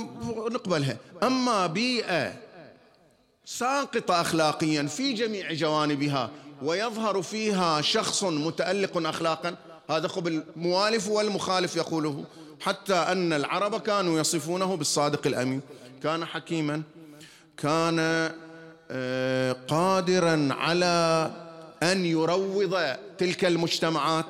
نقبلها 0.51 0.97
أما 1.23 1.67
بيئة 1.67 2.35
ساقطة 3.45 4.21
أخلاقيا 4.21 4.83
في 4.83 5.13
جميع 5.13 5.53
جوانبها 5.53 6.31
ويظهر 6.63 7.23
فيها 7.23 7.81
شخص 7.81 8.25
متألق 8.25 9.07
أخلاقا 9.07 9.57
هذا 9.91 10.09
خب 10.09 10.27
الموالف 10.27 11.09
والمخالف 11.09 11.77
يقوله. 11.77 12.25
حتى 12.63 12.95
أن 12.95 13.33
العرب 13.33 13.81
كانوا 13.81 14.21
يصفونه 14.21 14.77
بالصادق 14.77 15.27
الأمين. 15.27 15.61
كان 16.03 16.25
حكيما 16.25 16.83
كان 17.57 17.99
آه، 18.91 19.57
قادرا 19.69 20.49
على 20.51 21.31
أن 21.83 22.07
يروض 22.07 22.75
تلك 23.19 23.45
المجتمعات. 23.45 24.27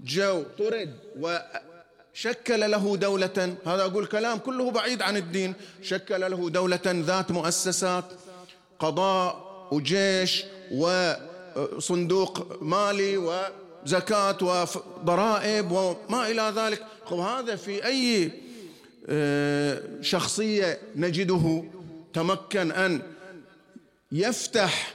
جو 0.00 0.42
طرد 0.58 0.94
وشكل 1.20 2.70
له 2.70 2.96
دولة. 2.96 3.56
هذا 3.66 3.84
أقول 3.84 4.06
كلام 4.06 4.38
كله 4.38 4.70
بعيد 4.70 5.02
عن 5.02 5.16
الدين. 5.16 5.54
شكل 5.82 6.30
له 6.30 6.50
دولة 6.50 6.80
ذات 6.86 7.30
مؤسسات 7.30 8.04
قضاء 8.78 9.52
وجيش 9.70 10.44
و 10.72 11.12
صندوق 11.78 12.62
مالي 12.62 13.16
وزكاة 13.16 14.38
وضرائب 14.42 15.72
وما 15.72 16.30
إلى 16.30 16.52
ذلك. 16.56 16.86
خب 17.12 17.18
هذا 17.18 17.56
في 17.56 17.86
أي 17.86 18.30
آه، 19.08 19.82
شخصية 20.00 20.78
نجده 20.96 21.64
تمكن 22.14 22.72
أن 22.72 23.02
يفتح 24.12 24.94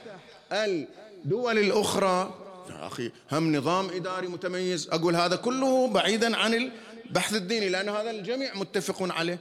الدول 0.52 1.58
الأخرى. 1.58 2.34
يا 2.70 2.86
أخي 2.86 3.10
هم 3.32 3.56
نظام 3.56 3.90
إداري 3.90 4.28
متميز. 4.28 4.88
أقول 4.92 5.16
هذا 5.16 5.36
كله 5.36 5.88
بعيدا 5.88 6.36
عن 6.36 6.70
البحث 7.06 7.34
الديني 7.34 7.68
لأن 7.68 7.88
هذا 7.88 8.10
الجميع 8.10 8.54
متفقون 8.54 9.10
عليه. 9.10 9.38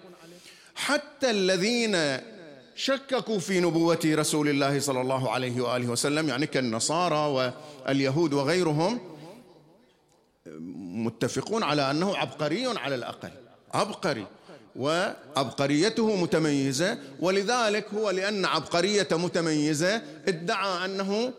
حتى 0.76 1.30
الذين 1.30 1.98
شككوا 2.76 3.40
في 3.40 3.60
نبوة 3.60 4.00
رسول 4.06 4.50
الله 4.50 4.80
صلى 4.80 5.02
الله 5.02 5.32
عليه 5.32 5.62
وآله 5.62 5.90
وسلم 5.90 6.30
يعني 6.30 6.48
كالنصارى 6.48 7.52
واليهود 7.88 8.34
وغيرهم 8.34 9.17
متفقون 11.06 11.64
على 11.64 11.92
أنه 11.92 12.18
عبقري 12.18 12.66
على 12.66 12.96
الأقل. 12.96 13.32
عبقري. 13.74 14.28
وعبقريته 14.76 16.16
متميزة. 16.16 16.98
ولذلك 17.20 17.94
هو 17.94 18.10
لأن 18.10 18.46
عبقرية 18.46 19.08
متميزة 19.12 20.02
ادعى 20.28 20.86
أنه 20.86 21.34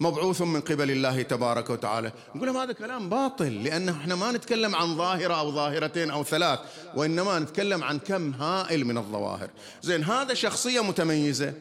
مبعوث 0.00 0.42
من 0.42 0.60
قبل 0.60 0.90
الله 0.90 1.22
تبارك 1.22 1.70
وتعالى. 1.70 2.12
نقول 2.34 2.46
لهم 2.46 2.56
هذا 2.56 2.72
كلام 2.72 3.08
باطل 3.08 3.64
لأن 3.64 3.88
إحنا 3.88 4.14
ما 4.14 4.32
نتكلم 4.32 4.74
عن 4.76 4.96
ظاهرة 4.96 5.34
أو 5.34 5.52
ظاهرتين 5.52 6.10
أو 6.10 6.24
ثلاث 6.24 6.58
وإنما 6.94 7.38
نتكلم 7.38 7.84
عن 7.84 7.98
كم 7.98 8.32
هائل 8.32 8.84
من 8.84 8.98
الظواهر. 8.98 9.50
زين 9.82 10.04
هذا 10.04 10.34
شخصية 10.34 10.80
متميزة. 10.80 11.54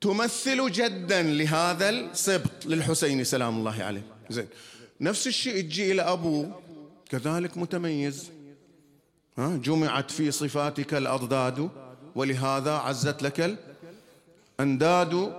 تمثل 0.00 0.70
جدا 0.70 1.22
لهذا 1.22 1.88
السبط 1.88 2.66
للحسين 2.66 3.24
سلام 3.24 3.58
الله 3.58 3.82
عليه. 3.82 4.02
زين 4.30 4.48
نفس 5.02 5.26
الشيء 5.26 5.60
تجي 5.60 5.92
إلى 5.92 6.02
أبوه 6.02 6.60
كذلك 7.10 7.58
متميز. 7.58 8.30
ها 9.38 9.56
جمعت 9.56 10.10
في 10.10 10.30
صفاتك 10.30 10.94
الأضداد 10.94 11.68
ولهذا 12.14 12.72
عزت 12.72 13.22
لك 13.22 13.58
الأنداد. 14.60 15.32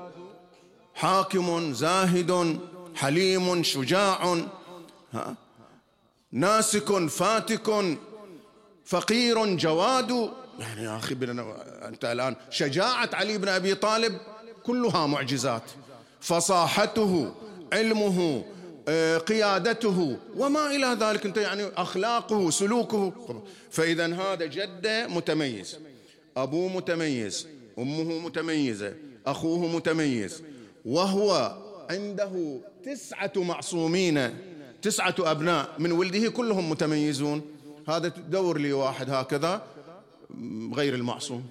حاكم 0.96 1.74
زاهد 1.74 2.60
حليم 2.96 3.64
شجاع. 3.64 4.38
ها 5.14 5.36
ناسك 6.32 7.08
فاتك 7.08 7.98
فقير 8.86 9.56
جواد. 9.56 10.32
يعني 10.60 10.84
يا 10.84 10.98
أخي 10.98 11.16
أنت 11.88 12.06
الآن 12.06 12.36
شجاعة 12.50 13.10
علي 13.14 13.38
بن 13.38 13.48
أبي 13.48 13.76
طالب 13.76 14.18
كلها 14.64 15.08
معجزات. 15.08 15.64
فصاحته 16.22 17.34
علمه 17.74 18.46
قيادته 19.28 20.18
وما 20.38 20.76
إلى 20.76 20.98
ذلك 21.00 21.26
أنت 21.26 21.38
يعني 21.38 21.64
أخلاقه 21.78 22.50
سلوكه. 22.50 23.14
فإذا 23.72 24.16
هذا 24.16 24.46
جده 24.46 25.08
متميز 25.08 25.78
أبوه 26.38 26.76
متميز 26.76 27.48
أمه 27.80 28.20
متميزة 28.20 28.94
أخوه 29.26 29.76
متميز. 29.76 30.44
وهو 30.86 31.58
عنده 31.90 32.60
تسعة 32.86 33.32
معصومين 33.36 34.30
تسعة 34.82 35.16
أبناء 35.20 35.70
من 35.80 35.92
ولده 35.92 36.30
كلهم 36.30 36.70
متميزون. 36.70 37.42
هذا 37.88 38.10
تدور 38.10 38.58
لي 38.58 38.74
واحد 38.74 39.10
هكذا 39.10 39.62
غير 40.74 40.96
المعصوم. 40.96 41.44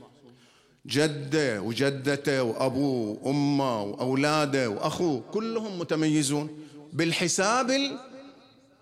جده 0.87 1.63
وجدته 1.63 2.43
وأبوه 2.43 3.19
وأمه 3.23 3.83
وأولاده 3.83 4.71
وأخوه 4.71 5.23
كلهم 5.33 5.79
متميزون. 5.79 6.59
بالحساب 6.93 7.99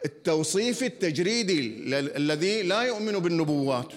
التوصيفي 0.04 0.86
التجريدي 0.86 1.60
الذي 2.16 2.62
لا 2.62 2.82
يؤمن 2.82 3.12
بالنبوات. 3.12 3.92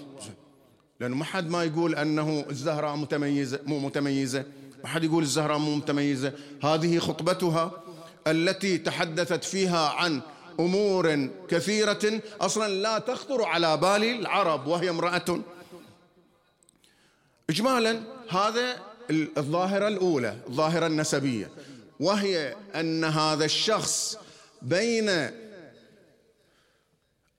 لأنه 1.00 1.16
ما 1.16 1.26
حد 1.26 1.50
ما 1.50 1.64
يقول 1.64 1.96
أنه 1.96 2.46
الزهراء 2.50 2.96
متميزة 2.96 3.60
مو 3.66 3.80
متميزة. 3.80 4.46
ما 4.84 4.90
حد 4.90 5.04
يقول 5.04 5.24
الزهراء 5.24 5.58
مو 5.58 5.76
متميزة. 5.76 6.34
هذه 6.64 7.00
خطبتها 7.00 7.72
التي 8.28 8.78
تحدثت 8.78 9.44
فيها 9.44 9.90
عن 9.90 10.22
أمور 10.60 11.30
كثيرة 11.50 12.22
أصلا 12.42 12.74
لا 12.74 13.00
تخطر 13.00 13.44
على 13.44 13.78
بال 13.78 14.04
العرب 14.04 14.68
وهي 14.68 14.90
امرأة. 14.90 15.40
إجمالا 17.50 18.02
هذا 18.30 18.80
الظاهرة 19.12 19.88
الأولى 19.88 20.38
الظاهرة 20.48 20.88
النسبية. 20.88 21.50
وهي 22.04 22.56
أن 22.76 23.04
هذا 23.04 23.46
الشخص 23.46 24.18
بين 24.62 25.30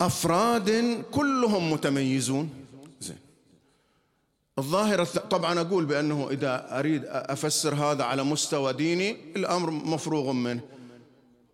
أفراد 0.00 1.02
كلهم 1.12 1.72
متميزون. 1.72 2.50
زين. 3.00 3.18
الظاهرة 4.58 5.04
طبعا 5.04 5.60
أقول 5.60 5.84
بأنه 5.84 6.28
إذا 6.30 6.78
أريد 6.78 7.04
أفسر 7.06 7.74
هذا 7.74 8.04
على 8.04 8.22
مستوى 8.22 8.72
ديني 8.72 9.16
الأمر 9.36 9.70
مفروغ 9.70 10.32
منه. 10.32 10.60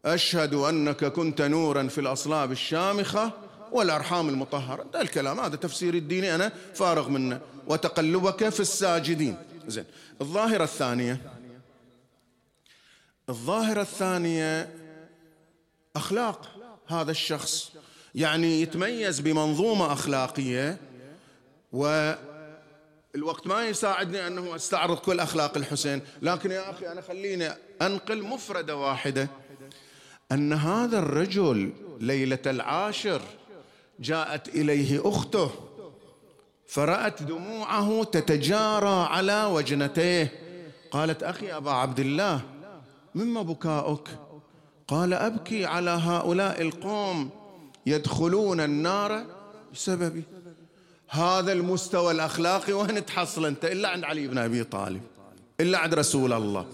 أشهد 0.05 0.55
أنك 0.55 1.05
كنت 1.05 1.43
نورا 1.43 1.89
في 1.89 2.01
الأصلاب 2.01 2.53
الشامخة 2.53 3.33
والأرحام 3.73 4.29
المطهرة. 4.29 4.87
ده 4.93 5.01
الكلام 5.01 5.41
هذا 5.41 5.57
تفسير 5.57 5.95
الديني 5.95 6.35
أنا 6.35 6.53
فارغ 6.75 7.09
منه. 7.09 7.41
وتقلبك 7.67 8.49
في 8.49 8.61
الساجدين. 8.61 9.37
زين. 9.67 9.85
الظاهرة 10.21 10.65
الثانية 10.65 11.40
الظاهرة 13.31 13.81
الثانية 13.81 14.75
أخلاق 15.97 16.49
هذا 16.89 17.11
الشخص. 17.11 17.73
يعني 18.15 18.63
يتميز 18.63 19.21
بمنظومة 19.21 19.93
أخلاقية 19.93 20.81
والوقت 21.73 23.47
ما 23.47 23.67
يساعدني 23.69 24.27
أنه 24.27 24.57
أستعرض 24.57 24.99
كل 24.99 25.21
أخلاق 25.21 25.57
الحسين 25.57 26.03
لكن 26.23 26.51
يا 26.51 26.71
أخي 26.71 26.93
أنا 26.93 27.01
خليني 27.01 27.49
أنقل 27.83 28.23
مفردة 28.23 28.77
واحدة. 28.77 29.29
أن 30.33 30.53
هذا 30.53 30.99
الرجل 30.99 31.73
ليلة 32.01 32.39
العاشر 32.47 33.23
جاءت 34.01 34.49
إليه 34.49 35.09
أخته 35.09 35.51
فرأت 36.67 37.23
دموعه 37.23 38.05
تتجارى 38.05 39.07
على 39.11 39.45
وجنتيه. 39.45 40.33
قالت 40.91 41.23
أخي 41.23 41.53
أبا 41.53 41.71
عبد 41.71 42.01
الله 42.01 42.41
مما 43.15 43.43
بكاؤك. 43.43 44.09
قال 44.89 45.15
أبكي 45.15 45.67
على 45.67 45.91
هؤلاء 45.91 46.63
القوم 46.63 47.31
يدخلون 47.87 48.61
النار 48.61 49.25
بسببي 49.75 50.23
هذا 51.09 51.53
المستوى 51.53 52.13
الأخلاقي. 52.13 52.73
وين 52.79 53.07
تحصل 53.07 53.47
أنت؟ 53.47 53.65
إلا 53.65 53.89
عند 53.89 54.05
علي 54.05 54.27
بن 54.29 54.39
أبي 54.39 54.65
طالب 54.65 55.03
إلا 55.61 55.79
عند 55.79 55.95
رسول 55.95 56.33
الله. 56.33 56.67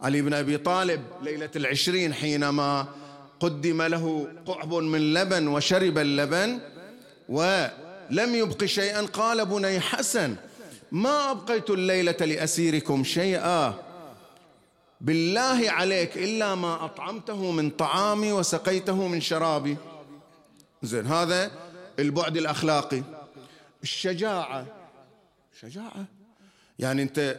علي 0.00 0.22
بن 0.22 0.34
أبي 0.34 0.58
طالب 0.58 1.02
ليلة 1.22 1.50
العشرين 1.56 2.14
حينما 2.14 2.86
قدم 3.40 3.82
له 3.82 4.28
قعب 4.46 4.74
من 4.74 5.14
لبن 5.14 5.46
وشرب 5.46 5.98
اللبن 5.98 6.58
ولم 7.28 8.34
يبق 8.34 8.64
شيئا 8.64 9.02
قال 9.02 9.46
بني 9.46 9.80
حسن 9.80 10.36
ما 10.92 11.30
أبقيت 11.30 11.70
الليلة 11.70 12.16
لأسيركم 12.20 13.04
شيئا؟ 13.04 13.74
بالله 15.02 15.70
عليك 15.70 16.18
إلا 16.18 16.54
ما 16.54 16.84
أطعمته 16.84 17.50
من 17.50 17.70
طعامي 17.70 18.32
وسقيته 18.32 19.08
من 19.08 19.20
شرابي. 19.20 19.76
زين 20.82 21.06
هذا 21.06 21.50
البعد 21.98 22.36
الأخلاقي. 22.36 23.02
الشجاعة 23.82 24.66
شجاعة؟ 25.60 26.04
يعني 26.78 27.02
أنت 27.02 27.38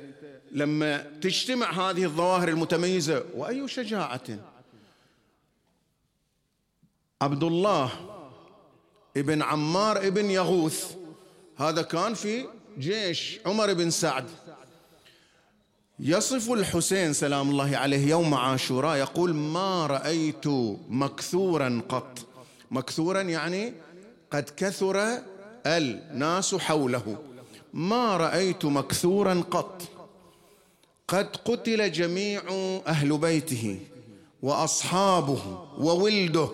لما 0.52 0.97
تجتمع 1.21 1.71
هذه 1.71 2.04
الظواهر 2.04 2.49
المتميزة 2.49 3.26
وأي 3.36 3.67
شجاعة؟ 3.67 4.39
عبد 7.21 7.43
الله 7.43 7.91
ابن 9.17 9.41
عمار 9.41 9.97
ابن 9.97 10.30
يغوث 10.30 10.95
هذا 11.58 11.82
كان 11.82 12.13
في 12.13 12.45
جيش 12.80 13.39
عمر 13.45 13.73
بن 13.73 13.89
سعد. 13.89 14.30
يصف 15.99 16.51
الحسين 16.51 17.13
سلام 17.13 17.49
الله 17.49 17.77
عليه 17.77 18.08
يوم 18.08 18.34
عاشوراء 18.34 18.97
يقول 18.97 19.34
ما 19.34 19.88
رأيت 19.88 20.47
مكثورا 20.89 21.82
قط. 21.89 22.19
مكثورا 22.71 23.21
يعني 23.21 23.73
قد 24.32 24.49
كثر 24.58 25.19
الناس 25.65 26.56
حوله. 26.56 27.17
ما 27.73 28.17
رأيت 28.17 28.65
مكثورا 28.65 29.43
قط. 29.51 29.82
قد 31.08 31.36
قتل 31.45 31.91
جميع 31.91 32.41
أهل 32.88 33.17
بيته 33.17 33.79
وأصحابه 34.41 35.67
وولده. 35.77 36.49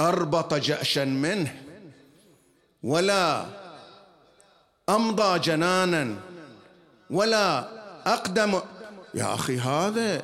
أربط 0.00 0.54
جأشا 0.54 1.04
منه 1.04 1.62
ولا 2.82 3.46
أمضى 4.88 5.38
جنانا. 5.38 6.27
ولا 7.10 7.68
أقدم. 8.06 8.60
يا 9.14 9.34
أخي 9.34 9.58
هذا 9.58 10.22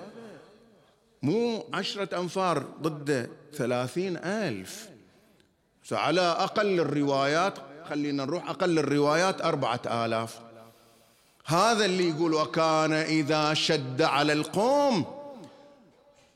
مو 1.23 1.65
عشرة 1.75 2.21
أنفار 2.21 2.65
ضد 2.83 3.31
ثلاثين 3.55 4.17
ألف. 4.17 4.89
على 5.93 6.21
أقل 6.21 6.81
الروايات 6.81 7.55
خلينا 7.89 8.25
نروح 8.25 8.51
أقل 8.51 8.79
الروايات 8.79 9.43
أربعة 9.43 9.81
آلاف. 9.87 10.41
هذا 11.47 11.85
اللي 11.85 12.09
يقول 12.09 12.35
وكان 12.35 12.93
إذا 12.93 13.55
شد 13.55 14.03
على 14.03 14.33
القوم 14.33 15.05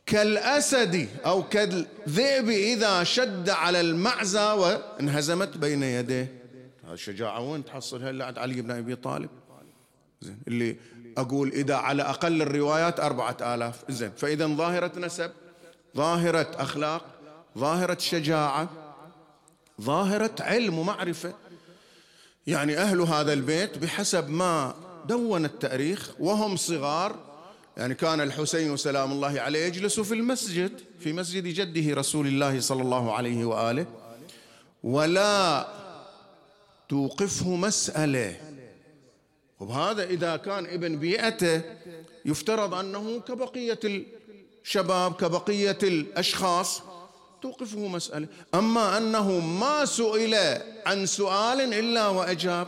كالأسد 0.06 1.08
أو 1.26 1.48
كالذئب 1.48 2.48
إذا 2.48 3.04
شد 3.04 3.50
على 3.50 3.80
المعزى 3.80 4.50
وانهزمت 4.52 5.56
بين 5.56 5.82
يديه. 5.82 6.38
الشجاعة 6.92 7.40
وين 7.40 7.64
تحصلها 7.64 8.10
إلا 8.10 8.24
عند 8.24 8.38
علي 8.38 8.62
بن 8.62 8.70
أبي 8.70 8.96
طالب؟ 8.96 9.30
زين. 10.20 10.38
اللي 10.48 10.76
أقول 11.18 11.48
إذا 11.48 11.74
على 11.74 12.02
أقل 12.02 12.42
الروايات 12.42 13.00
أربعة 13.00 13.36
آلاف. 13.40 13.84
زين. 13.88 14.10
فإذا 14.16 14.46
ظاهرة 14.46 14.98
نسب 14.98 15.30
ظاهرة 15.96 16.50
أخلاق 16.54 17.04
ظاهرة 17.58 17.98
شجاعة 17.98 18.68
ظاهرة 19.80 20.34
علم 20.40 20.78
ومعرفة. 20.78 21.34
يعني 22.46 22.78
أهل 22.78 23.00
هذا 23.00 23.32
البيت 23.32 23.78
بحسب 23.78 24.28
ما 24.28 24.74
دون 25.08 25.44
التاريخ 25.44 26.10
وهم 26.20 26.56
صغار. 26.56 27.16
يعني 27.76 27.94
كان 27.94 28.20
الحسين 28.20 28.76
سلام 28.76 29.12
الله 29.12 29.40
عليه 29.40 29.66
يجلس 29.66 30.00
في 30.00 30.14
المسجد 30.14 30.80
في 31.00 31.12
مسجد 31.12 31.44
جده 31.44 31.94
رسول 31.94 32.26
الله 32.26 32.60
صلى 32.60 32.82
الله 32.82 33.14
عليه 33.14 33.44
وآله 33.44 33.86
ولا 34.82 35.68
توقفه 36.88 37.56
مسألة. 37.56 38.36
وبهذا 39.60 40.04
إذا 40.04 40.36
كان 40.36 40.66
ابن 40.66 40.96
بيئته 40.96 41.60
يفترض 42.24 42.74
أنه 42.74 43.20
كبقية 43.20 43.80
الشباب 44.64 45.14
كبقية 45.14 45.78
الأشخاص 45.82 46.82
توقفه 47.42 47.88
مسألة. 47.88 48.26
أما 48.54 48.98
أنه 48.98 49.40
ما 49.40 49.84
سئل 49.84 50.34
عن 50.86 51.06
سؤال 51.06 51.74
إلا 51.74 52.08
وأجاب. 52.08 52.66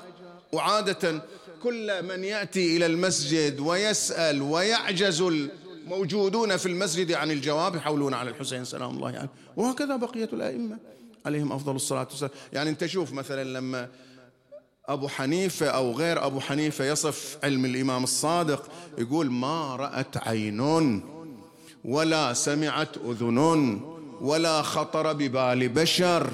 وعادة 0.53 1.23
كل 1.63 2.03
من 2.03 2.25
يأتي 2.25 2.77
إلى 2.77 2.87
المسجد 2.87 3.61
ويسأل 3.61 4.43
ويعجز 4.43 5.21
الموجودون 5.21 6.57
في 6.57 6.67
المسجد 6.67 7.13
عن 7.13 7.31
الجواب 7.31 7.77
يحولون 7.77 8.15
على 8.15 8.31
الحسين 8.31 8.65
سلام 8.65 8.91
الله 8.91 9.07
عليه. 9.07 9.19
يعني 9.19 9.29
وهكذا 9.57 9.97
بقية 9.97 10.29
الأئمة 10.33 10.79
عليهم 11.27 11.53
أفضل 11.53 11.77
الصلاة 11.77 12.07
والسلام. 12.11 12.33
يعني 12.53 12.71
أنت 12.71 12.87
شوف 12.87 13.13
مثلا 13.13 13.45
لما 13.45 13.89
أبو 14.93 15.09
حنيفة 15.09 15.67
أو 15.67 15.93
غير 15.93 16.27
أبو 16.27 16.41
حنيفة 16.41 16.85
يصف 16.85 17.39
علم 17.45 17.65
الإمام 17.65 18.05
الصادق 18.05 18.71
يقول 18.99 19.31
ما 19.31 19.77
رأت 19.77 20.17
عين 20.17 21.03
ولا 21.85 22.33
سمعت 22.33 22.97
اذن 22.97 23.81
ولا 24.21 24.63
خطر 24.63 25.13
ببال 25.13 25.69
بشر. 25.69 26.31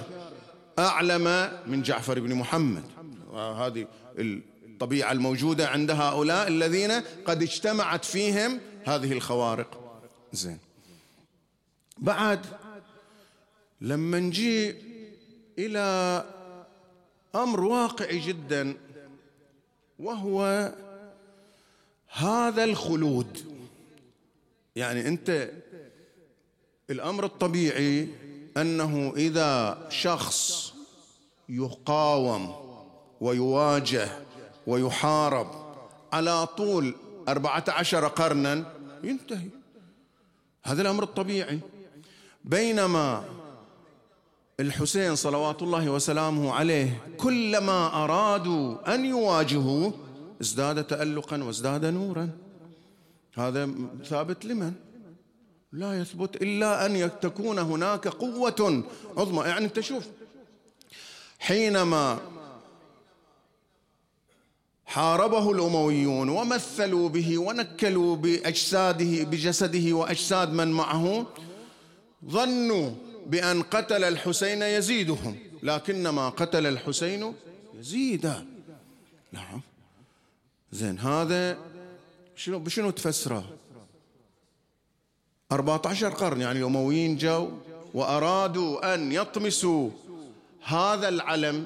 أعلم 0.79 1.51
من 1.67 1.83
جعفر 1.83 2.21
بن 2.21 2.35
محمد. 2.35 2.85
هذه 3.35 3.87
الطبيعة 4.19 5.13
الموجودة 5.13 5.69
عند 5.69 5.91
هؤلاء 5.91 6.49
الذين 6.49 6.93
قد 7.27 7.43
اجتمعت 7.43 8.05
فيهم 8.05 8.61
هذه 8.85 9.13
الخوارق. 9.13 10.01
زين. 10.33 10.59
بعد 11.99 12.47
لما 13.81 14.19
نجي 14.19 14.75
إلى 15.59 16.25
أمر 17.43 17.61
واقعي 17.61 18.19
جدا 18.19 18.77
وهو 19.99 20.73
هذا 22.09 22.65
الخلود. 22.65 23.57
يعني 24.77 25.09
أنت 25.09 25.51
الأمر 26.91 27.25
الطبيعي 27.25 28.09
أنه 28.57 29.13
إذا 29.17 29.79
شخص 29.91 30.73
يقاوم 31.49 32.55
ويواجه 33.21 34.09
ويحارب 34.67 35.77
على 36.13 36.47
طول 36.47 36.95
أربعة 37.29 37.65
عشر 37.69 38.09
قرنا 38.09 38.73
ينتهي. 39.03 39.49
هذا 40.65 40.83
الأمر 40.83 41.03
الطبيعي. 41.03 41.61
بينما 42.45 43.25
الحسين 44.61 45.17
صلوات 45.17 45.63
الله 45.63 45.91
وسلامه 45.91 46.53
عليه 46.53 47.03
كلما 47.17 48.05
أرادوا 48.05 48.95
أن 48.95 49.05
يواجهوه 49.05 49.93
ازداد 50.41 50.85
تألقا 50.85 51.45
وازداد 51.45 51.85
نورا 51.85 52.31
هذا 53.35 53.71
ثابت 54.05 54.45
لمن؟ 54.45 54.73
لا 55.73 56.01
يثبت 56.01 56.43
إلا 56.43 56.87
أن 56.87 57.11
تكون 57.21 57.59
هناك 57.59 58.09
قوة 58.09 58.85
عظمى 59.17 59.45
يعني 59.45 59.65
أنت 59.65 59.81
شوف 59.81 60.05
حينما 61.39 62.19
حاربه 64.87 65.51
الأمويون 65.51 66.29
ومثلوا 66.29 67.09
به 67.09 67.39
ونكلوا 67.39 68.17
بأجساده 68.17 69.25
بجسده 69.25 69.93
وأجساد 69.93 70.53
من 70.53 70.69
معه 70.69 71.27
ظنوا 72.25 72.91
بأن 73.27 73.63
قتل 73.63 74.05
الحسين 74.05 74.63
يزيدهم. 74.63 75.39
لكنما 75.63 76.29
قتل 76.29 76.67
الحسين 76.67 77.35
يزيدا. 77.75 78.47
نعم. 79.33 79.61
زين 80.73 80.99
هذا 80.99 81.59
شنو 82.37 82.59
بشنو 82.59 82.91
تفسره؟ 82.91 83.45
14 85.53 86.09
قرن 86.09 86.41
يعني 86.41 86.59
الأمويين 86.59 87.17
جو 87.17 87.51
وأرادوا 87.95 88.95
أن 88.95 89.13
يطمسوا 89.13 89.91
هذا 90.65 91.09
العلم. 91.09 91.65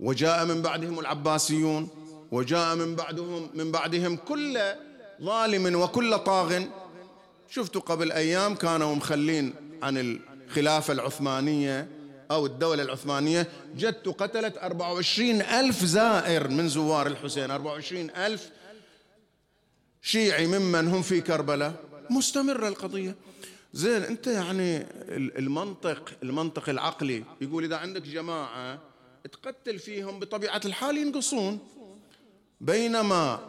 وجاء 0.00 0.44
من 0.44 0.62
بعدهم 0.62 0.98
العباسيون 1.00 1.88
وجاء 2.32 2.76
من 2.76 2.94
بعدهم 2.96 3.50
من 3.54 3.72
بعدهم 3.72 4.16
كل 4.16 4.60
ظالم 5.22 5.80
وكل 5.82 6.18
طاغ. 6.18 6.62
شفتوا 7.50 7.80
قبل 7.80 8.12
أيام 8.12 8.54
كانوا 8.54 8.94
مخلين 8.94 9.54
عن 9.82 9.98
الخلافة 10.52 10.92
العثمانية 10.92 11.88
أو 12.30 12.46
الدولة 12.46 12.82
العثمانية. 12.82 13.48
جدت 13.76 14.08
قتلت 14.08 14.58
24 14.58 15.42
ألف 15.42 15.84
زائر 15.84 16.48
من 16.48 16.68
زوار 16.68 17.06
الحسين. 17.06 17.50
24 17.50 18.10
ألف 18.10 18.50
شيعي 20.02 20.46
ممن 20.46 20.88
هم 20.88 21.02
في 21.02 21.20
كربلاء. 21.20 21.74
مستمرة 22.10 22.68
القضية. 22.68 23.14
زين 23.72 24.02
أنت 24.02 24.26
يعني 24.26 24.86
المنطق 25.10 26.12
المنطق 26.22 26.68
العقلي 26.68 27.24
يقول 27.40 27.64
إذا 27.64 27.76
عندك 27.76 28.02
جماعة 28.02 28.78
تقتل 29.32 29.78
فيهم 29.78 30.20
بطبيعة 30.20 30.60
الحال 30.64 30.98
ينقصون. 30.98 31.58
بينما 32.60 33.40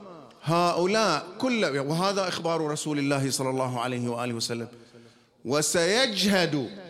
هؤلاء 0.43 1.27
كل 1.37 1.65
وهذا 1.65 2.27
إخبار 2.27 2.67
رسول 2.67 2.99
الله 2.99 3.31
صلى 3.31 3.49
الله 3.49 3.81
عليه 3.81 4.09
وآله 4.09 4.33
وسلم. 4.33 4.67
وسيجهد 5.45 6.82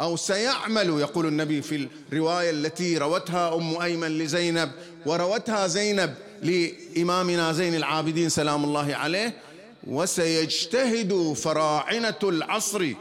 أو 0.00 0.16
سيعمل 0.16 0.88
يقول 0.88 1.26
النبي 1.26 1.62
في 1.62 1.88
الرواية 2.12 2.50
التي 2.50 2.98
روتها 2.98 3.54
أم 3.54 3.80
أيمن 3.80 4.18
لزينب 4.18 4.70
وروتها 5.06 5.66
زينب 5.66 6.14
لإمامنا 6.42 7.52
زين 7.52 7.74
العابدين 7.74 8.28
سلام 8.28 8.64
الله 8.64 8.94
عليه. 8.96 9.36
وسيجتهد 9.86 11.32
فراعنة 11.32 12.18
العصر 12.22 12.92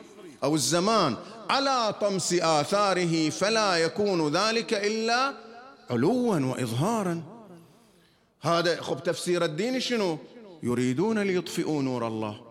أو 0.43 0.55
الزمان 0.55 1.15
على 1.49 1.95
طمس 2.01 2.33
آثاره 2.33 3.29
فلا 3.29 3.77
يكون 3.77 4.37
ذلك 4.37 4.73
إلا 4.73 5.33
علوا 5.89 6.39
وإظهارا. 6.39 7.23
هذا 8.41 8.81
خب 8.81 9.03
تفسير 9.03 9.45
الدين 9.45 9.79
شنو؟ 9.79 10.17
يريدون 10.63 11.19
ليطفئوا 11.19 11.81
نور 11.81 12.07
الله. 12.07 12.44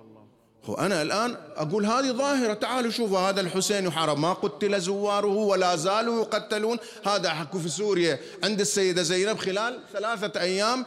أنا 0.68 1.02
الآن 1.02 1.36
أقول 1.56 1.86
هذه 1.86 2.12
ظاهرة. 2.12 2.54
تعالوا 2.54 2.90
شوفوا 2.90 3.18
هذا 3.18 3.40
الحسين 3.40 3.86
يحارب. 3.86 4.18
ما 4.18 4.32
قتل 4.32 4.80
زواره 4.80 5.26
ولا 5.26 5.76
زالوا 5.76 6.22
يقتلون. 6.22 6.78
هذا 7.06 7.30
حكوا 7.30 7.60
في 7.60 7.68
سوريا 7.68 8.18
عند 8.44 8.60
السيدة 8.60 9.02
زينب 9.02 9.38
خلال 9.38 9.80
ثلاثة 9.92 10.40
أيام 10.40 10.86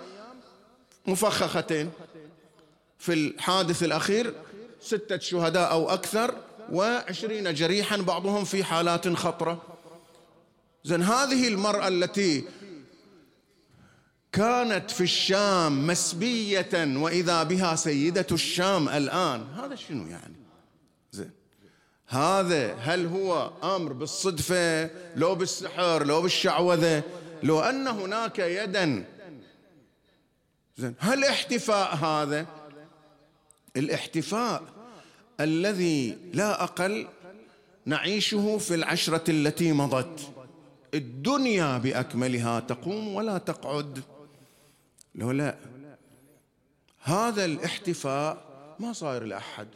مفخختين. 1.07 1.91
في 2.99 3.13
الحادث 3.13 3.83
الأخير 3.83 4.33
ستة 4.81 5.19
شهداء 5.19 5.71
أو 5.71 5.89
أكثر 5.89 6.35
وعشرين 6.71 7.53
جريحا 7.53 7.97
بعضهم 7.97 8.45
في 8.45 8.63
حالات 8.63 9.07
خطرة. 9.07 9.61
زين 10.83 11.03
هذه 11.03 11.47
المرأة 11.47 11.87
التي 11.87 12.43
كانت 14.31 14.91
في 14.91 15.01
الشام 15.01 15.87
مسبية 15.87 16.69
وإذا 16.73 17.43
بها 17.43 17.75
سيدة 17.75 18.27
الشام 18.31 18.89
الآن. 18.89 19.47
هذا 19.55 19.75
شنو 19.75 20.07
يعني؟ 20.07 20.35
زين. 21.11 21.31
هذا 22.07 22.73
هل 22.73 23.05
هو 23.05 23.51
أمر 23.63 23.93
بالصدفة؟ 23.93 24.89
لو 25.15 25.35
بالسحر 25.35 26.05
لو 26.05 26.21
بالشعوذة؟ 26.21 27.03
لو 27.43 27.59
أن 27.59 27.87
هناك 27.87 28.39
يدا. 28.39 29.05
زين. 30.77 30.95
هل 30.99 31.23
احتفاء 31.23 31.95
هذا؟ 31.95 32.45
الاحتفاء 33.77 34.63
الذي 35.39 36.17
لا 36.33 36.63
أقل 36.63 37.07
نعيشه 37.85 38.57
في 38.57 38.75
العشرة 38.75 39.31
التي 39.31 39.71
مضت. 39.71 40.33
الدنيا 40.93 41.77
بأكملها 41.77 42.59
تقوم 42.59 43.15
ولا 43.15 43.37
تقعد. 43.37 43.99
لو 45.17 45.31
لا. 45.31 45.55
هذا 47.03 47.45
الاحتفاء 47.45 48.37
ما 48.79 48.93
صاير 48.93 49.23
لأحد. 49.23 49.67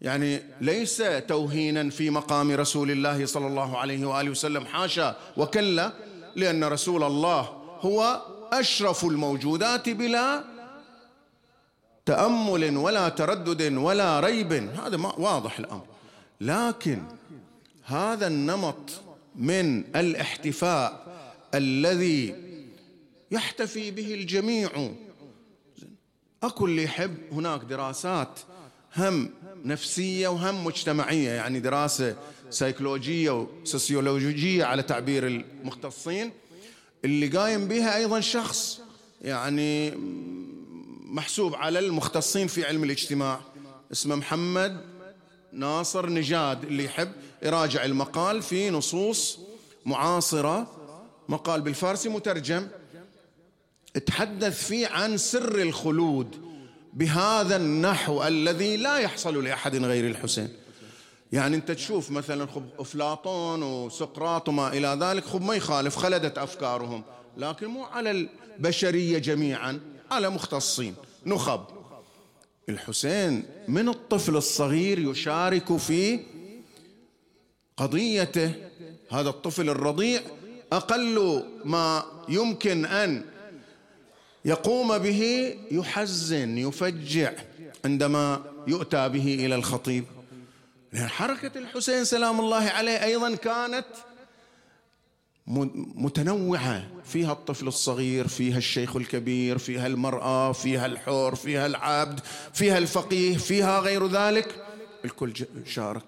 يعني 0.00 0.42
ليس 0.60 1.02
توهينا 1.28 1.90
في 1.90 2.10
مقام 2.10 2.50
رسول 2.50 2.90
الله 2.90 3.26
صلى 3.26 3.46
الله 3.46 3.78
عليه 3.78 4.06
وآله 4.06 4.30
وسلم 4.30 4.64
حاشا 4.64 5.16
وكلا 5.36 5.92
لأن 6.36 6.64
رسول 6.64 7.04
الله 7.04 7.40
هو 7.80 8.22
أشرف 8.52 9.04
الموجودات 9.04 9.88
بلا 9.88 10.44
تأمل 12.06 12.76
ولا 12.76 13.08
تردد 13.08 13.72
ولا 13.72 14.20
ريب. 14.20 14.52
هذا 14.52 14.96
واضح 14.96 15.58
الأمر. 15.58 15.86
لكن 16.40 17.02
هذا 17.84 18.26
النمط 18.26 18.90
من 19.36 19.96
الاحتفاء 19.96 21.06
الذي 21.54 22.51
يحتفي 23.32 23.90
به 23.90 24.14
الجميع. 24.14 24.90
أكو 26.42 26.66
اللي 26.66 26.82
يحب 26.82 27.16
هناك 27.32 27.60
دراسات 27.60 28.40
هم 28.96 29.30
نفسية 29.64 30.28
وهم 30.28 30.64
مجتمعية 30.64 31.30
يعني 31.30 31.60
دراسة 31.60 32.16
سيكولوجية 32.50 33.30
وسوسيولوجية 33.30 34.64
على 34.64 34.82
تعبير 34.82 35.26
المختصين. 35.26 36.32
اللي 37.04 37.28
قايم 37.28 37.68
بها 37.68 37.96
أيضا 37.96 38.20
شخص 38.20 38.80
يعني 39.22 39.92
محسوب 41.04 41.54
على 41.54 41.78
المختصين 41.78 42.46
في 42.46 42.64
علم 42.64 42.84
الاجتماع. 42.84 43.40
اسمه 43.92 44.14
محمد 44.14 44.80
ناصر 45.52 46.10
نجاد. 46.10 46.64
اللي 46.64 46.84
يحب 46.84 47.12
يراجع 47.42 47.84
المقال 47.84 48.42
في 48.42 48.70
نصوص 48.70 49.38
معاصرة 49.86 50.70
مقال 51.28 51.60
بالفارسي 51.60 52.08
مترجم. 52.08 52.68
تحدث 53.98 54.66
فيه 54.66 54.88
عن 54.88 55.16
سر 55.16 55.62
الخلود 55.62 56.36
بهذا 56.92 57.56
النحو 57.56 58.22
الذي 58.24 58.76
لا 58.76 58.98
يحصل 58.98 59.44
لأحد 59.44 59.76
غير 59.76 60.06
الحسين. 60.06 60.48
يعني 61.32 61.56
أنت 61.56 61.70
تشوف 61.70 62.10
مثلا 62.10 62.46
خب 62.46 62.64
أفلاطون 62.78 63.62
وسقراط 63.62 64.48
وما 64.48 64.72
إلى 64.72 64.98
ذلك 65.00 65.24
خب 65.24 65.42
ما 65.42 65.54
يخالف 65.54 65.96
خلدت 65.96 66.38
أفكارهم 66.38 67.02
لكن 67.36 67.66
مو 67.66 67.84
على 67.84 68.28
البشرية 68.58 69.18
جميعا 69.18 69.80
على 70.10 70.30
مختصين. 70.30 70.94
نخب. 71.26 71.64
الحسين 72.68 73.44
من 73.68 73.88
الطفل 73.88 74.36
الصغير 74.36 74.98
يشارك 74.98 75.76
في 75.76 76.20
قضيته. 77.76 78.54
هذا 79.10 79.28
الطفل 79.28 79.70
الرضيع 79.70 80.20
أقل 80.72 81.44
ما 81.64 82.04
يمكن 82.28 82.84
أن 82.84 83.24
يقوم 84.44 84.98
به 84.98 85.54
يحزن 85.70 86.58
يفجع 86.58 87.32
عندما 87.84 88.44
يؤتى 88.66 89.08
به 89.08 89.34
إلى 89.34 89.54
الخطيب. 89.54 90.04
لأن 90.92 91.08
حركة 91.08 91.58
الحسين 91.58 92.04
سلام 92.04 92.40
الله 92.40 92.64
عليه 92.64 93.04
أيضا 93.04 93.34
كانت 93.34 93.86
متنوعة. 95.94 96.88
فيها 97.04 97.32
الطفل 97.32 97.68
الصغير 97.68 98.28
فيها 98.28 98.58
الشيخ 98.58 98.96
الكبير 98.96 99.58
فيها 99.58 99.86
المرأة 99.86 100.52
فيها 100.52 100.86
الحور 100.86 101.34
فيها 101.34 101.66
العبد 101.66 102.20
فيها 102.52 102.78
الفقيه 102.78 103.36
فيها 103.36 103.80
غير 103.80 104.06
ذلك. 104.06 104.64
الكل 105.04 105.32
شارك. 105.66 106.04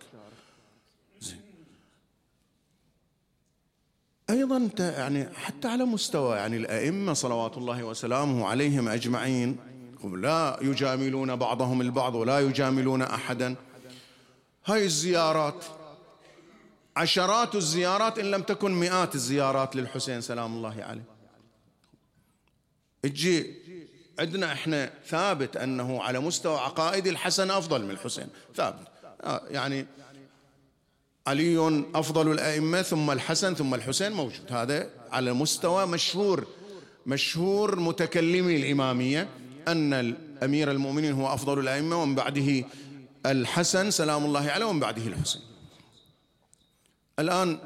أيضا 4.30 4.70
يعني 4.78 5.28
حتى 5.34 5.68
على 5.68 5.84
مستوى 5.84 6.36
يعني 6.36 6.56
الأئمة 6.56 7.12
صلوات 7.12 7.56
الله 7.56 7.84
وسلامه 7.84 8.46
عليهم 8.46 8.88
أجمعين 8.88 9.56
لا 10.04 10.58
يجاملون 10.62 11.36
بعضهم 11.36 11.80
البعض 11.80 12.14
ولا 12.14 12.40
يجاملون 12.40 13.02
أحدا. 13.02 13.56
هاي 14.66 14.84
الزيارات 14.84 15.64
عشرات 16.96 17.54
الزيارات 17.54 18.18
إن 18.18 18.30
لم 18.30 18.42
تكن 18.42 18.72
مئات 18.72 19.14
الزيارات 19.14 19.76
للحسين 19.76 20.20
سلام 20.20 20.56
الله 20.56 20.82
عليه. 20.82 21.04
تجي 23.02 23.54
عندنا 24.18 24.52
إحنا 24.52 24.90
ثابت 25.06 25.56
أنه 25.56 26.02
على 26.02 26.20
مستوى 26.20 26.58
عقائدي 26.58 27.10
الحسن 27.10 27.50
أفضل 27.50 27.84
من 27.84 27.90
الحسين 27.90 28.28
ثابت. 28.54 28.88
آه، 29.24 29.42
يعني 29.50 29.86
علي 31.26 31.84
أفضل 31.94 32.32
الأئمة 32.32 32.82
ثم 32.82 33.10
الحسن 33.10 33.54
ثم 33.54 33.74
الحسين 33.74 34.12
موجود. 34.12 34.52
هذا 34.52 34.90
على 35.12 35.32
مستوى 35.32 35.86
مشهور 35.86 36.46
مشهور 37.06 37.80
متكلمي 37.80 38.56
الاماميه 38.56 39.28
أن 39.68 39.92
الأمير 39.92 40.70
المؤمنين 40.70 41.12
هو 41.12 41.34
أفضل 41.34 41.58
الأئمة 41.58 42.02
ومن 42.02 42.14
بعده 42.14 42.64
الحسن 43.26 43.90
سلام 43.90 44.24
الله 44.24 44.50
عليه 44.50 44.66
ومن 44.66 44.80
بعده 44.80 45.06
الحسين. 45.06 45.42
الآن 47.18 47.58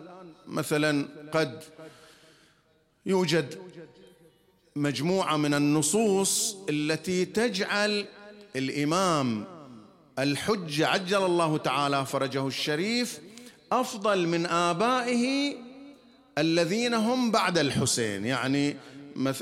مثلا 0.46 1.08
قد 1.32 1.62
يوجد 3.06 3.54
مجموعة 4.76 5.36
من 5.36 5.54
النصوص 5.54 6.56
التي 6.68 7.24
تجعل 7.24 8.06
الإمام 8.56 9.44
الحج 10.18 10.82
عجل 10.82 11.24
الله 11.24 11.58
تعالى 11.58 12.06
فرجه 12.06 12.46
الشريف 12.46 13.20
أفضل 13.72 14.28
من 14.28 14.46
آبائه 14.46 15.54
الذين 16.38 16.94
هم 16.94 17.30
بعد 17.30 17.58
الحسين. 17.58 18.24
يعني 18.24 18.76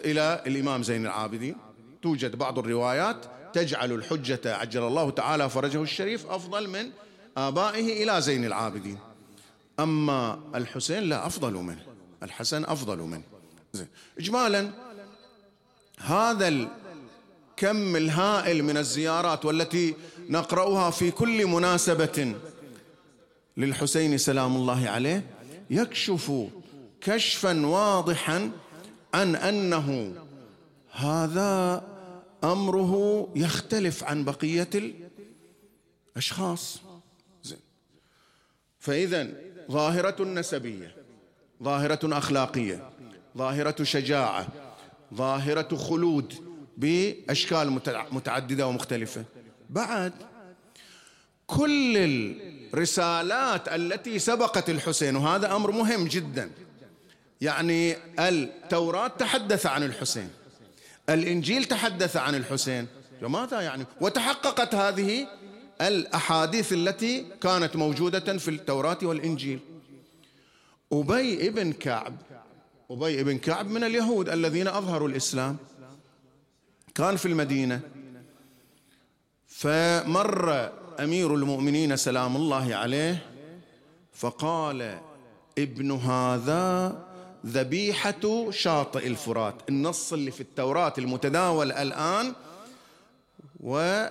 إلى 0.05 0.43
الإمام 0.47 0.83
زين 0.83 1.07
العابدين. 1.07 1.57
توجد 2.03 2.37
بعض 2.37 2.59
الروايات 2.59 3.17
تجعل 3.53 3.93
الحجة 3.93 4.57
عجل 4.57 4.83
الله 4.83 5.11
تعالى 5.11 5.51
فرجه 5.51 5.83
الشريف 5.83 6.27
أفضل 6.27 6.69
من 6.69 6.91
آبائه 7.37 8.03
إلى 8.03 8.21
زين 8.21 8.45
العابدين. 8.45 8.99
أما 9.81 10.41
الحسين 10.55 11.03
لا 11.03 11.27
أفضل 11.27 11.53
منه. 11.53 11.83
الحسن 12.23 12.65
أفضل 12.65 12.99
منه. 12.99 13.23
زين. 13.73 13.89
إجمالا 14.19 14.71
هذا 15.99 16.49
الكم 16.49 17.97
الهائل 17.97 18.65
من 18.65 18.77
الزيارات 18.77 19.45
والتي 19.45 19.95
نقرأها 20.29 20.91
في 20.91 21.11
كل 21.11 21.47
مناسبة 21.47 22.35
للحسين 23.57 24.19
سلام 24.19 24.57
الله 24.57 24.89
عليه 24.89 25.25
يكشف 25.71 26.33
كشفا 27.01 27.67
واضحا 27.67 28.51
عن 29.15 29.37
أنه 29.37 30.15
هذا 30.93 31.85
أمره 32.45 33.29
يختلف 33.37 34.05
عن 34.05 34.25
بقية 34.25 34.71
الأشخاص. 36.17 36.81
زين. 37.43 37.59
فاذا 38.79 39.29
ظاهرة 39.71 40.25
نسبية 40.25 40.95
ظاهرة 41.63 42.19
أخلاقية 42.19 42.91
ظاهرة 43.39 43.85
شجاعة 43.85 44.49
ظاهرة 45.15 45.77
خلود 45.77 46.35
بأشكال 46.77 47.81
متعددة 48.13 48.67
ومختلفة. 48.67 49.25
بعد 49.71 50.13
كل 51.47 51.97
الرسالات 52.75 53.69
التي 53.69 54.19
سبقت 54.19 54.71
الحسين 54.71 55.17
وهذا 55.17 55.57
أمر 55.57 55.71
مهم 55.71 56.07
جدا. 56.09 56.51
يعني 57.41 57.97
التوراة 58.19 59.09
تحدث 59.09 59.67
عن 59.67 59.83
الحسين 59.83 60.31
الإنجيل 61.09 61.65
تحدث 61.65 62.17
عن 62.17 62.35
الحسين. 62.35 62.87
وماذا 63.23 63.61
يعني؟ 63.61 63.85
وتحققت 64.01 64.75
هذه 64.75 65.27
الأحاديث 65.81 66.73
التي 66.73 67.27
كانت 67.43 67.77
موجودة 67.77 68.39
في 68.39 68.49
التوراة 68.49 68.99
والإنجيل. 69.03 69.61
أبي 70.93 71.49
ابن 71.49 71.73
كعب 71.73 72.17
أبي 72.91 73.21
ابن 73.21 73.39
كعب 73.39 73.67
من 73.67 73.85
اليهود 73.85 74.29
الذين 74.29 74.69
أظهروا 74.69 75.09
الإسلام. 75.09 75.57
كان 76.95 77.17
في 77.17 77.27
المدينة 77.27 77.81
فمر 79.47 80.73
أمير 81.01 81.35
المؤمنين 81.35 81.97
سلام 81.97 82.37
الله 82.37 82.75
عليه 82.75 83.27
فقال 84.13 84.99
ابن 85.59 85.93
هذا 85.93 86.99
ذبيحة 87.47 88.51
شاطئ 88.51 89.07
الفرات. 89.07 89.55
النص 89.69 90.13
اللي 90.13 90.31
في 90.31 90.41
التوراة 90.41 90.93
المتداول 90.99 91.73
الآن 91.73 92.33
و 93.61 94.07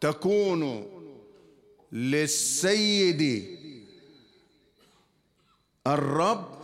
تكون 0.00 0.86
للسيد 1.92 3.46
الرب 5.86 6.60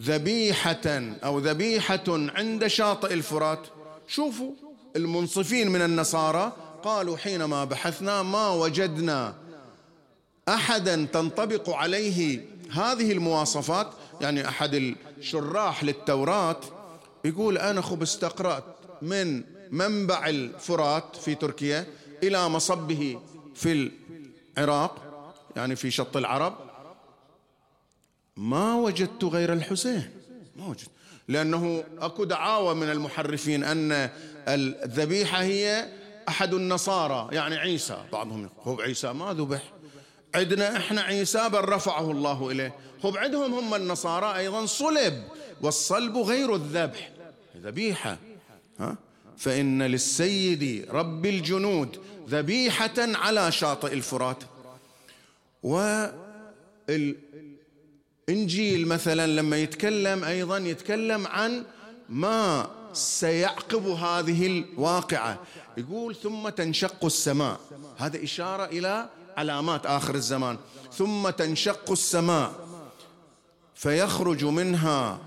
ذبيحة 0.00 0.86
أو 1.24 1.38
ذبيحة 1.38 2.04
عند 2.08 2.66
شاطئ 2.66 3.12
الفرات. 3.14 3.66
شوفوا 4.06 4.52
المنصفين 4.96 5.70
من 5.70 5.82
النصارى 5.82 6.52
قالوا 6.82 7.16
حينما 7.16 7.64
بحثنا 7.64 8.22
ما 8.22 8.48
وجدنا 8.50 9.34
أحدا 10.48 11.08
تنطبق 11.12 11.70
عليه 11.70 12.44
هذه 12.70 13.12
المواصفات 13.12 13.90
يعني 14.20 14.48
أحد 14.48 14.94
الشراح 15.18 15.84
للتوراة 15.84 16.60
يقول 17.24 17.58
أنا 17.58 17.80
خب 17.80 18.02
استقرأت 18.02 18.64
من 19.02 19.42
منبع 19.70 20.28
الفرات 20.28 21.16
في 21.16 21.34
تركيا 21.34 21.86
إلى 22.22 22.48
مصبه 22.48 23.20
في 23.54 23.90
العراق 24.58 24.96
يعني 25.56 25.76
في 25.76 25.90
شط 25.90 26.16
العرب. 26.16 26.54
ما 28.36 28.74
وجدت 28.74 29.24
غير 29.24 29.52
الحسين 29.52 30.10
ما 30.56 30.66
وجدت 30.66 30.90
لأنه 31.28 31.84
أكو 31.98 32.24
دعاوى 32.24 32.74
من 32.74 32.90
المحرفين 32.90 33.64
أن 33.64 34.10
الذبيحة 34.48 35.42
هي 35.42 35.88
أحد 36.28 36.54
النصارى 36.54 37.28
يعني 37.36 37.56
عيسى. 37.56 37.98
بعضهم 38.12 38.50
هو 38.62 38.80
عيسى 38.80 39.12
ما 39.12 39.32
ذبح. 39.32 39.62
عندنا 40.34 40.76
إحنا 40.76 41.00
عيسى 41.00 41.48
بل 41.48 41.68
رفعه 41.68 42.10
الله 42.10 42.50
إليه. 42.50 42.74
هو 43.04 43.16
عندهم 43.16 43.54
هم 43.54 43.74
النصارى 43.74 44.36
أيضا 44.36 44.66
صلب 44.66 45.24
والصلب 45.60 46.16
غير 46.16 46.54
الذبح. 46.54 47.10
ذبيحة. 47.56 48.18
ها؟ 48.80 48.96
فإن 49.36 49.82
للسيد 49.82 50.86
رب 50.90 51.26
الجنود 51.26 52.00
ذبيحة 52.28 52.94
على 52.98 53.52
شاطئ 53.52 53.92
الفرات. 53.92 54.42
والإنجيل 58.28 58.88
مثلا 58.88 59.26
لما 59.26 59.56
يتكلم 59.56 60.24
أيضا 60.24 60.58
يتكلم 60.58 61.26
عن 61.26 61.64
ما 62.08 62.70
سيعقب 62.92 63.86
هذه 63.86 64.46
الواقعة. 64.46 65.38
يقول 65.76 66.16
ثم 66.16 66.48
تنشق 66.48 67.04
السماء. 67.04 67.60
هذا 67.96 68.24
إشارة 68.24 68.64
إلى 68.64 69.08
علامات 69.36 69.86
آخر 69.86 70.14
الزمان. 70.14 70.58
ثم 70.92 71.30
تنشق 71.30 71.90
السماء. 71.90 72.68
فيخرج 73.74 74.44
منها 74.44 75.18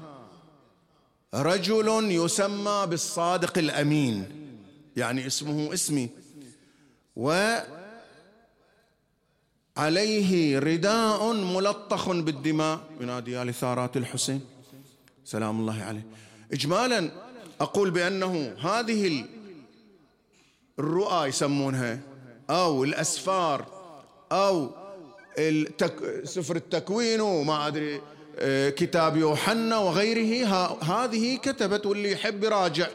رجل 1.33 2.11
يسمى 2.11 2.85
بالصادق 2.89 3.57
الأمين. 3.57 4.47
يعني 4.97 5.27
اسمه 5.27 5.73
اسمي. 5.73 6.09
وعليه 7.15 7.69
رداء 10.59 11.33
ملطخ 11.33 12.09
بالدماء. 12.09 12.79
ينادي 12.99 13.31
يا 13.31 13.43
لثارات 13.43 13.97
الحسين. 13.97 14.41
سلام 15.25 15.59
الله 15.59 15.83
عليه. 15.83 16.05
اجمالا 16.53 17.11
أقول 17.61 17.91
بأنه 17.91 18.55
هذه 18.59 19.25
الرؤى 20.79 21.27
يسمونها 21.27 21.99
أو 22.49 22.83
الأسفار 22.83 23.65
أو 24.31 24.69
التك... 25.37 26.21
سفر 26.23 26.55
التكوين 26.55 27.21
وما 27.21 27.67
أدري 27.67 28.01
كتاب 28.69 29.17
يوحنا 29.17 29.77
وغيره. 29.77 30.77
هذه 30.83 31.37
كتبت 31.37 31.85
واللي 31.85 32.11
يحب 32.11 32.43
يراجع 32.43 32.87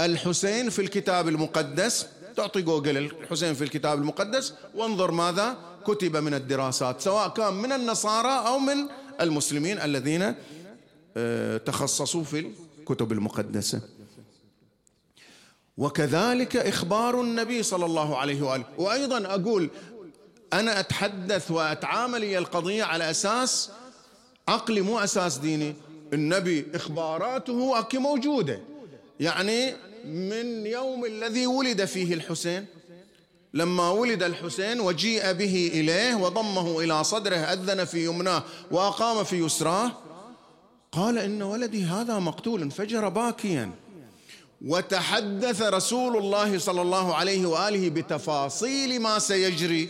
الحسين 0.00 0.70
في 0.70 0.82
الكتاب 0.82 1.28
المقدس. 1.28 2.06
تعطي 2.36 2.62
جوجل 2.62 2.96
الحسين 2.96 3.54
في 3.54 3.64
الكتاب 3.64 3.98
المقدس 3.98 4.54
وانظر 4.74 5.10
ماذا 5.10 5.56
كتب 5.86 6.16
من 6.16 6.34
الدراسات 6.34 7.00
سواء 7.00 7.28
كان 7.28 7.54
من 7.54 7.72
النصارى 7.72 8.46
أو 8.48 8.58
من 8.58 8.76
المسلمين 9.20 9.78
الذين 9.78 10.34
آه، 11.16 11.56
تخصصوا 11.56 12.24
في 12.24 12.50
الكتب 12.80 13.12
المقدسة. 13.12 13.80
وكذلك 15.78 16.56
إخبار 16.56 17.20
النبي 17.20 17.62
صلى 17.62 17.84
الله 17.84 18.16
عليه 18.16 18.42
وآله. 18.42 18.64
وأيضا 18.78 19.34
أقول 19.34 19.70
أنا 20.52 20.80
أتحدث 20.80 21.50
وأتعامل 21.50 22.22
هي 22.22 22.38
القضية 22.38 22.84
على 22.84 23.10
أساس 23.10 23.70
عقلي 24.48 24.80
مو 24.80 24.98
أساس 24.98 25.38
ديني. 25.38 25.74
النبي 26.12 26.66
إخباراته 26.74 27.78
أكي 27.78 27.98
موجودة. 27.98 28.60
يعني 29.20 29.74
من 30.04 30.66
يوم 30.66 31.04
الذي 31.04 31.46
ولد 31.46 31.84
فيه 31.84 32.14
الحسين 32.14 32.66
لما 33.54 33.90
ولد 33.90 34.22
الحسين 34.22 34.80
وجيء 34.80 35.32
به 35.32 35.70
إليه 35.74 36.14
وضمه 36.14 36.80
إلى 36.80 37.04
صدره 37.04 37.36
أذن 37.36 37.84
في 37.84 38.04
يمناه 38.04 38.42
وأقام 38.70 39.24
في 39.24 39.44
يسراه 39.44 39.92
قال 40.92 41.18
إن 41.18 41.42
ولدي 41.42 41.84
هذا 41.84 42.18
مقتول 42.18 42.70
فجر 42.70 43.08
باكيا. 43.08 43.70
وتحدث 44.66 45.62
رسول 45.62 46.16
الله 46.16 46.58
صلى 46.58 46.82
الله 46.82 47.14
عليه 47.14 47.46
وآله 47.46 47.88
بتفاصيل 47.88 49.02
ما 49.02 49.18
سيجري. 49.18 49.88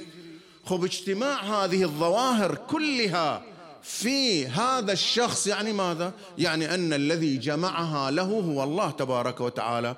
خب 0.66 0.84
اجتماع 0.84 1.64
هذه 1.64 1.82
الظواهر 1.82 2.54
كلها 2.54 3.42
في 3.82 4.46
هذا 4.46 4.92
الشخص 4.92 5.46
يعني 5.46 5.72
ماذا؟ 5.72 6.12
يعني 6.38 6.74
أن 6.74 6.92
الذي 6.92 7.36
جمعها 7.36 8.10
له 8.10 8.22
هو 8.22 8.64
الله 8.64 8.90
تبارك 8.90 9.40
وتعالى. 9.40 9.96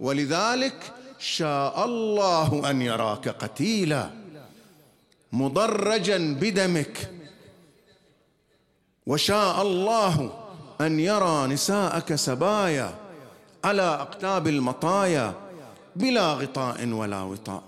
ولذلك 0.00 0.92
شاء 1.18 1.84
الله 1.84 2.70
أن 2.70 2.82
يراك 2.82 3.28
قتيلا 3.28 4.10
مضرجا 5.32 6.36
بدمك. 6.40 7.10
وشاء 9.06 9.62
الله 9.62 10.32
أن 10.80 11.00
يرى 11.00 11.46
نساءك 11.46 12.14
سبايا. 12.14 13.01
على 13.64 13.82
أقتاب 13.82 14.48
المطايا 14.48 15.34
بلا 15.96 16.32
غطاء 16.32 16.88
ولا 16.88 17.22
وطاء. 17.22 17.62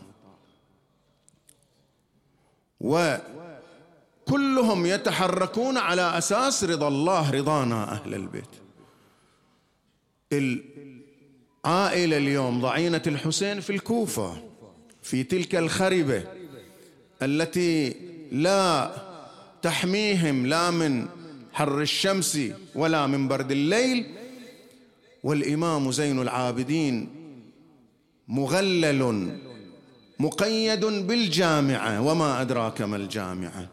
وكلهم 4.30 4.86
يتحركون 4.86 5.78
على 5.78 6.18
أساس 6.18 6.64
رضا 6.64 6.88
الله 6.88 7.30
رضانا 7.30 7.92
أهل 7.92 8.14
البيت. 8.14 8.48
العائلة 10.32 12.16
اليوم 12.16 12.60
ضعينة 12.60 13.02
الحسين 13.06 13.60
في 13.60 13.70
الكوفة 13.70 14.36
في 15.02 15.22
تلك 15.22 15.54
الخربه 15.54 16.24
التي 17.22 17.96
لا 18.32 18.90
تحميهم 19.62 20.46
لا 20.46 20.70
من 20.70 21.08
حر 21.52 21.80
الشمس 21.80 22.38
ولا 22.74 23.06
من 23.06 23.28
برد 23.28 23.50
الليل 23.50 24.06
والإمام 25.24 25.92
زين 25.92 26.22
العابدين 26.22 27.08
مغلل 28.28 29.30
مقيد 30.18 30.84
بالجامعة 30.84 32.00
وما 32.02 32.40
أدراك 32.40 32.82
ما 32.82 32.96
الجامعة 32.96 33.68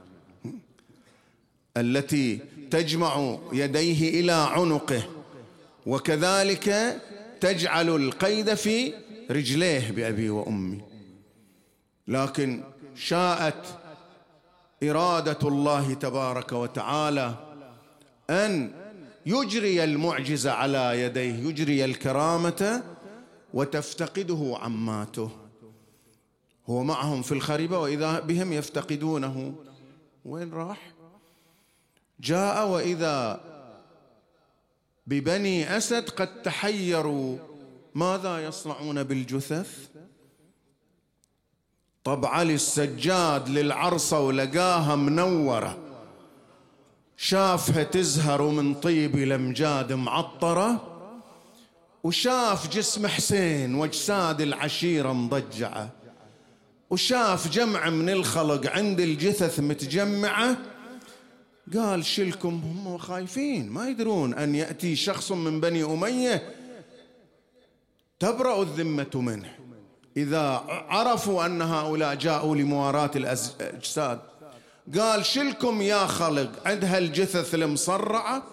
التي 1.77 2.39
تجمع 2.71 3.37
يديه 3.53 4.19
إلى 4.19 4.31
عنقه 4.31 5.03
وكذلك 5.85 6.97
تجعل 7.41 7.89
القيد 7.89 8.53
في 8.53 8.93
رجليه 9.31 9.91
بأبي 9.91 10.29
وأمي. 10.29 10.81
لكن 12.07 12.63
شاءت 12.95 13.65
إرادة 14.83 15.47
الله 15.47 15.93
تبارك 15.93 16.51
وتعالى 16.51 17.35
أن 18.29 18.80
يجري 19.25 19.83
المعجزه 19.83 20.51
على 20.51 21.01
يديه 21.01 21.49
يجري 21.49 21.85
الكرامة 21.85 22.83
وتفتقده 23.53 24.57
عماته. 24.61 25.29
هو 26.69 26.83
معهم 26.83 27.21
في 27.21 27.31
الخريبة 27.31 27.79
وإذا 27.79 28.19
بهم 28.19 28.53
يفتقدونه. 28.53 29.53
وين 30.25 30.53
راح؟ 30.53 30.91
جاء 32.19 32.67
وإذا 32.67 33.41
ببني 35.07 35.77
أسد 35.77 36.09
قد 36.09 36.41
تحيروا 36.41 37.37
ماذا 37.95 38.45
يصنعون 38.45 39.03
بالجثث؟ 39.03 39.87
طب 42.03 42.25
علي 42.25 42.53
السجاد 42.53 43.49
للعرصة 43.49 44.19
ولقاها 44.19 44.95
منورة. 44.95 45.90
شافها 47.23 47.83
تزهر 47.83 48.41
من 48.41 48.73
طيب 48.73 49.15
الامجاد 49.15 49.93
معطرة 49.93 50.87
وشاف 52.03 52.69
جسم 52.69 53.07
حسين 53.07 53.75
واجساد 53.75 54.41
العشيرة 54.41 55.13
مضجعة 55.13 55.89
وشاف 56.89 57.47
جمع 57.47 57.89
من 57.89 58.09
الخلق 58.09 58.71
عند 58.71 58.99
الجثث 58.99 59.59
متجمعة. 59.59 60.57
قال 61.73 62.05
شلكم 62.05 62.61
هم 62.65 62.97
خايفين 62.97 63.69
ما 63.69 63.89
يدرون 63.89 64.33
أن 64.33 64.55
يأتي 64.55 64.95
شخص 64.95 65.31
من 65.31 65.59
بني 65.59 65.83
أمية 65.83 66.55
تبرأ 68.19 68.61
الذمة 68.61 69.11
منه. 69.15 69.55
إذا 70.17 70.63
عرفوا 70.67 71.45
أن 71.45 71.61
هؤلاء 71.61 72.15
جاءوا 72.15 72.55
لمواراة 72.55 73.11
الاجساد 73.15 74.30
قال 74.99 75.25
شلكم 75.25 75.81
يا 75.81 76.05
خلق 76.05 76.51
عندها 76.65 76.97
الجثث 76.97 77.55
المصرعة؟ 77.55 78.43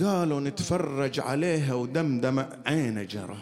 قالوا 0.00 0.40
نتفرج 0.40 1.20
عليها 1.20 1.74
ودمدم 1.74 2.44
عينه 2.66 3.02
جرى. 3.02 3.38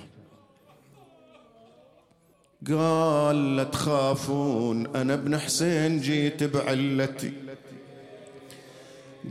قال 2.69 3.57
لا 3.57 3.65
تخافون 3.65 4.97
أنا 4.97 5.15
ابن 5.15 5.39
حسين 5.39 6.01
جيت 6.01 6.43
بعلتي. 6.45 7.33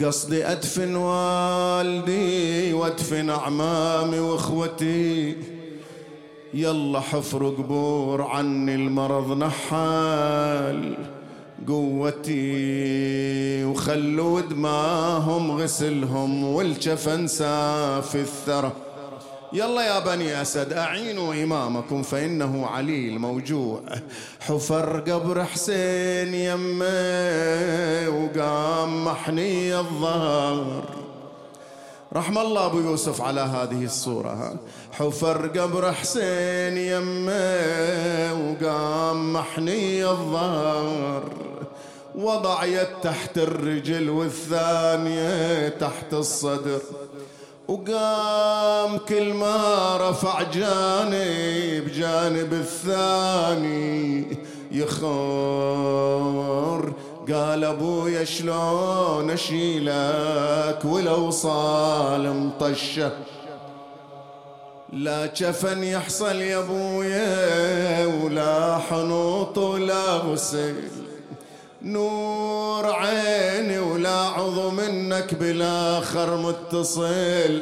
قصدي 0.03 0.45
أدفن 0.45 0.95
والدي 0.95 2.73
وأدفن 2.73 3.29
أعمامي 3.29 4.19
وإخوتي. 4.19 5.37
يلا 6.53 6.99
حفر 6.99 7.49
قبور 7.49 8.21
عني 8.21 8.75
المرض 8.75 9.37
نحال. 9.37 11.14
قوتي 11.67 13.63
وخلوا 13.65 14.41
دماهم 14.41 15.51
غسلهم 15.61 16.43
والجفن 16.43 17.27
ساف 17.27 18.15
الثرى. 18.15 18.71
يلا 19.53 19.81
يا 19.81 19.99
بني 19.99 20.41
أسد 20.41 20.73
أعينوا 20.73 21.33
إمامكم 21.43 22.01
فإنه 22.03 22.65
عليل 22.67 23.19
موجوع. 23.19 23.81
حفر 24.39 24.99
قبر 24.99 25.43
حسين 25.43 26.33
يمه 26.33 28.09
وقام 28.09 29.05
محني 29.05 29.79
الظهر. 29.79 30.83
رحم 32.13 32.37
الله 32.37 32.65
أبو 32.65 32.79
يوسف 32.79 33.21
على 33.21 33.41
هذه 33.41 33.83
الصورة. 33.83 34.55
حفر 34.91 35.47
قبر 35.47 35.93
حسين 35.93 36.77
يمه 36.77 38.33
وقام 38.33 39.33
محني 39.33 40.05
الظهر. 40.05 41.23
وضع 42.17 42.65
يد 42.65 42.87
تحت 43.03 43.37
الرجل 43.37 44.09
والثانية 44.09 45.69
تحت 45.69 46.13
الصدر. 46.13 46.79
وقام 47.67 48.97
كل 48.97 49.33
ما 49.33 49.97
رفع 50.09 50.41
جانب 50.41 51.91
جانب 51.91 52.53
الثاني. 52.53 54.37
يخور 54.71 56.05
قال 57.33 57.63
أبويا 57.63 58.23
شلون 58.23 59.29
أشيلك 59.29 60.85
ولو 60.85 61.31
صال 61.31 62.33
مطشه 62.33 63.11
لا 64.93 65.25
جفن 65.25 65.83
يحصل 65.83 66.35
يا 66.35 66.59
أبويا 66.59 68.05
ولا 68.05 68.77
حنوط 68.77 69.57
ولا 69.57 70.17
غسل 70.17 70.75
نور 71.85 72.85
عيني 72.85 73.79
ولا 73.79 74.09
عضو 74.09 74.69
منك 74.69 75.33
بالاخر 75.33 76.37
متصل. 76.37 77.61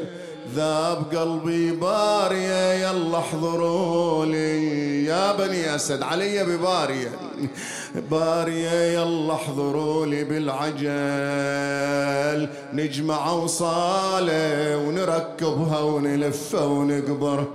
ذاب 0.55 1.03
قلبي 1.15 1.71
بارية 1.71 2.73
يلا 2.73 3.17
احضروا 3.17 4.25
لي. 4.25 5.05
يا 5.05 5.35
بني 5.35 5.75
أسد 5.75 6.03
علي 6.03 6.43
ببارية. 6.43 7.11
بارية 8.11 8.71
يلا 8.71 9.33
احضروا 9.33 10.05
لي 10.05 10.23
بالعجل. 10.23 10.83
نجمع 12.73 13.31
وصالة 13.31 14.77
ونركبها 14.77 15.79
ونلفها 15.79 16.63
ونقبره 16.65 17.47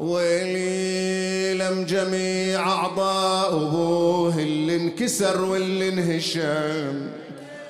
ويلي 0.00 1.54
لم 1.54 1.84
جميع 1.84 2.68
أعضاء 2.72 3.56
أبوه 3.56 4.38
اللي 4.38 4.76
انكسر 4.76 5.44
واللي 5.44 5.88
انهشم. 5.88 7.08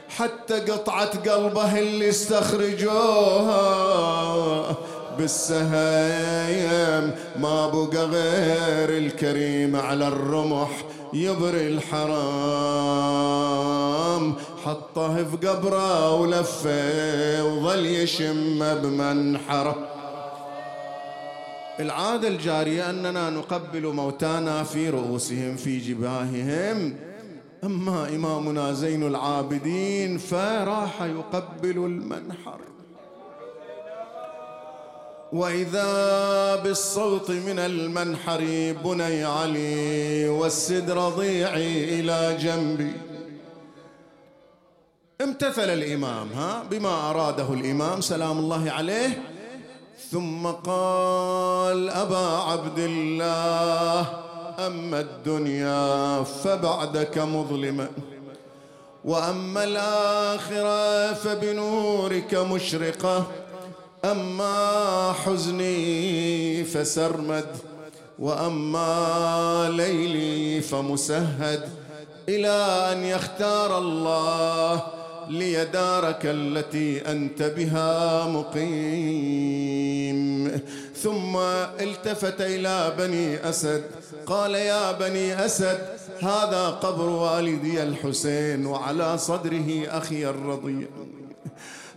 حتى 0.08 0.60
قطعة 0.60 1.30
قلبه 1.30 1.78
اللي 1.78 2.08
استخرجوها. 2.08 3.56
بالسهايم 5.18 7.10
ما 7.40 7.68
بقى 7.68 8.06
غير 8.06 8.98
الكريم 8.98 9.76
على 9.76 10.08
الرمح 10.08 10.70
يبري 11.12 11.66
الحرام. 11.66 12.20
حطه 14.64 15.24
في 15.24 15.36
قبره 15.48 16.14
ولفه 16.14 17.44
وظل 17.44 17.86
يشم 17.86 18.74
بمنحره 18.74 19.76
العادة 21.80 22.28
الجارية 22.28 22.90
أننا 22.90 23.30
نقبل 23.30 23.86
موتانا 23.86 24.62
في 24.62 24.90
رؤوسهم 24.90 25.56
في 25.56 25.78
جباههم. 25.78 26.96
أما 27.64 28.08
إمامنا 28.08 28.72
زين 28.72 29.06
العابدين 29.06 30.18
فراح 30.18 31.02
يقبل 31.02 31.76
المنحر. 31.76 32.60
وإذا 35.32 36.56
بالصوت 36.56 37.30
من 37.30 37.58
المنحر 37.58 38.74
بني 38.84 39.24
علي 39.24 40.28
والسد 40.28 40.90
رضيعي 40.90 42.00
إلى 42.00 42.36
جنبي. 42.40 42.92
امتثل 45.20 45.70
الإمام 45.70 46.28
ها؟ 46.32 46.62
بما 46.70 47.10
أراده 47.10 47.52
الإمام 47.52 48.00
سلام 48.00 48.38
الله 48.38 48.70
عليه. 48.70 49.22
ثم 50.08 50.46
قال 50.46 51.90
أبا 51.90 52.26
عبد 52.26 52.78
الله 52.78 54.06
أما 54.66 55.00
الدنيا 55.00 56.22
فبعدك 56.22 57.18
مظلمة 57.18 57.88
وأما 59.04 59.64
الآخرة 59.64 61.12
فبنورك 61.12 62.34
مشرقة. 62.34 63.26
أما 64.04 65.12
حزني 65.12 66.64
فسرمد. 66.64 67.56
وأما 68.18 69.70
ليلي 69.76 70.60
فمسهد. 70.60 71.68
إلى 72.28 72.92
أن 72.92 73.04
يختار 73.04 73.78
الله 73.78 74.99
لي 75.30 75.64
دارك 75.64 76.20
التي 76.24 77.10
أنت 77.10 77.42
بها 77.42 78.26
مقيم. 78.26 79.70
ثم 81.02 81.36
التفت 81.80 82.40
إلى 82.40 82.94
بني 82.98 83.48
أسد. 83.48 83.82
قال 84.26 84.54
يا 84.54 84.92
بني 84.92 85.44
أسد 85.46 85.78
هذا 86.22 86.66
قبر 86.68 87.08
والدي 87.08 87.82
الحسين 87.82 88.66
وعلى 88.66 89.18
صدره 89.18 89.86
أخي 89.88 90.26
الرضيع 90.26 90.86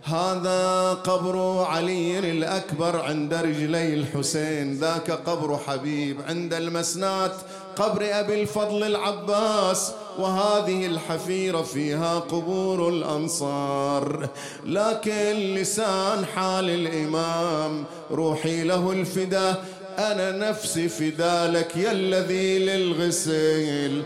هذا 0.04 0.92
قبر 0.92 1.64
علي 1.64 2.18
الأكبر 2.18 3.00
عند 3.00 3.34
رجلي 3.34 3.94
الحسين. 3.94 4.74
ذاك 4.74 5.10
قبر 5.10 5.58
حبيب 5.66 6.16
عند 6.28 6.54
المسنات. 6.54 7.32
قبر 7.76 8.02
أبي 8.02 8.42
الفضل 8.42 8.84
العباس 8.84 9.92
وهذه 10.18 10.86
الحفيرة 10.86 11.62
فيها 11.62 12.18
قبور 12.18 12.88
الأنصار. 12.88 14.28
لكن 14.66 15.54
لسان 15.54 16.24
حال 16.34 16.70
الإمام 16.70 17.84
روحي 18.10 18.64
له 18.64 18.92
الفدا 18.92 19.54
أنا 19.98 20.50
نفسي 20.50 20.88
فدا 20.88 21.46
لك 21.46 21.76
يا 21.76 21.92
الذي 21.92 22.58
للغسيل. 22.58 24.02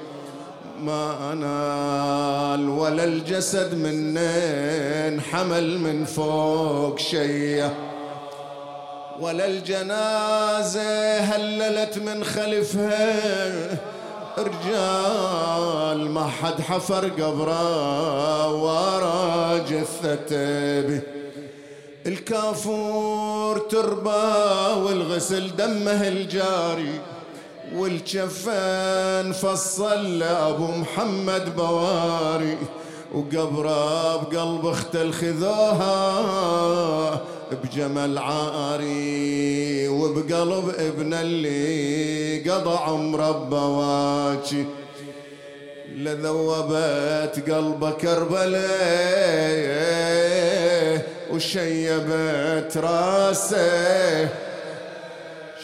ما 0.83 1.33
أنال 1.33 2.69
ولا 2.69 3.05
الجسد 3.05 3.75
منين 3.75 5.21
حمل 5.21 5.79
من 5.79 6.05
فوق 6.05 6.99
شيه 6.99 7.75
ولا 9.21 9.47
الجنازة 9.47 11.19
هللت 11.19 11.99
من 11.99 12.25
خلفها. 12.25 13.79
رجال 14.39 16.11
ما 16.11 16.27
حد 16.27 16.61
حفر 16.61 17.09
قبره 17.09 18.53
ورا 18.53 19.59
جثته 19.59 21.01
الكافور 22.07 23.59
تربى 23.59 24.81
والغسل 24.83 25.57
دمه 25.57 26.09
الجاري. 26.09 27.01
والجفان 27.75 29.33
فصل 29.33 30.19
لأبو 30.19 30.67
محمد 30.67 31.57
بواري. 31.57 32.59
وقبره 33.15 34.17
بقلب 34.17 34.67
أخت 34.67 34.97
الخذوها 34.97 35.99
بجمل 37.55 38.19
عاري 38.19 39.89
وبقلب 39.89 40.75
ابن 40.79 41.15
اللي 41.15 42.51
قضى 42.51 42.79
عمره 42.79 43.33
بواجي. 43.33 44.65
لذوبت 45.97 47.51
قلبه 47.51 47.91
كربلاء 47.91 48.69
وشيبت 51.33 52.77
راسه. 52.77 54.29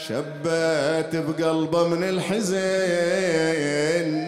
شبت 0.09 1.13
بقلبه 1.13 1.89
من 1.89 2.05
الحزن 2.05 2.55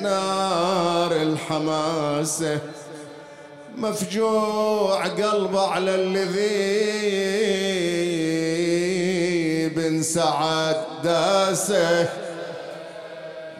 نار 0.02 1.12
الحماسه. 1.12 2.58
مفجوع 3.76 5.06
قلبه 5.06 5.66
على 5.66 5.94
الذي 5.94 6.96
بن 9.68 10.02
سعد 10.02 10.76
داسه. 11.04 12.08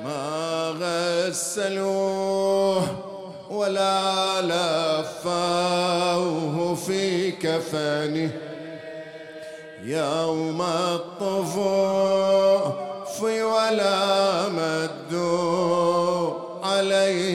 ما 0.05 0.75
غسلوه 1.29 2.83
ولا 3.51 4.43
لفوه 5.03 5.77
في 6.87 7.31
كفنه. 7.31 8.31
يوم 9.85 10.63
الطفوف 10.63 11.63
ولا 13.23 14.49
مدوا 14.49 16.31
عليه. 16.63 17.26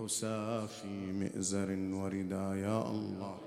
الريح 0.00 0.12
سافي 0.12 1.12
مئزر 1.12 1.70
وردا 1.92 2.54
يا 2.54 2.90
الله. 2.90 3.38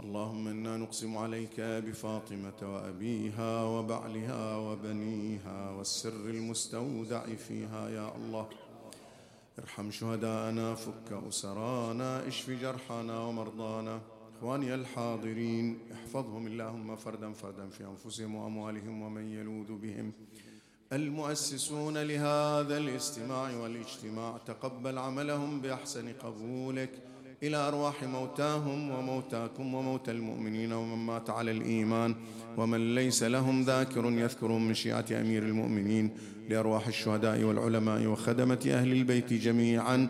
اللهم 0.00 0.48
إنا 0.48 0.76
نقسم 0.76 1.16
عليك 1.16 1.60
بفاطمة 1.60 2.60
وأبيها 2.62 3.64
وبعلها 3.64 4.56
وبنيها 4.56 5.70
والسر 5.70 6.30
المستودع 6.30 7.24
فيها 7.34 7.88
يا 7.88 8.16
الله. 8.16 8.48
ارحم 9.58 9.90
شهداءنا 9.90 10.74
فك 10.74 11.12
أسرانا 11.28 12.28
اشف 12.28 12.50
جرحانا 12.50 13.20
ومرضانا. 13.20 14.00
إخواني 14.38 14.74
الحاضرين 14.74 15.78
احفظهم 15.92 16.46
اللهم 16.46 16.96
فردا 16.96 17.32
فردا 17.32 17.68
في 17.68 17.84
أنفسهم 17.84 18.34
وأموالهم 18.34 19.02
ومن 19.02 19.32
يلوذ 19.32 19.70
بهم. 19.78 20.12
المؤسسون 20.92 21.98
لهذا 21.98 22.76
الاستماع 22.78 23.56
والاجتماع 23.56 24.38
تقبل 24.46 24.98
عملهم 24.98 25.60
بأحسن 25.60 26.12
قبولك 26.12 26.90
إلى 27.42 27.56
أرواح 27.56 28.02
موتاهم 28.04 28.90
وموتاكم 28.90 29.74
وموتى 29.74 30.10
المؤمنين 30.10 30.72
ومن 30.72 31.06
مات 31.06 31.30
على 31.30 31.50
الإيمان 31.50 32.14
ومن 32.56 32.94
ليس 32.94 33.22
لهم 33.22 33.62
ذاكر 33.62 34.04
يذكرهم 34.04 34.68
من 34.68 34.74
شيعة 34.74 35.04
أمير 35.12 35.42
المؤمنين 35.42 36.10
لأرواح 36.48 36.86
الشهداء 36.86 37.42
والعلماء 37.42 38.06
وخدمة 38.06 38.66
أهل 38.66 38.92
البيت 38.92 39.32
جميعا. 39.32 40.08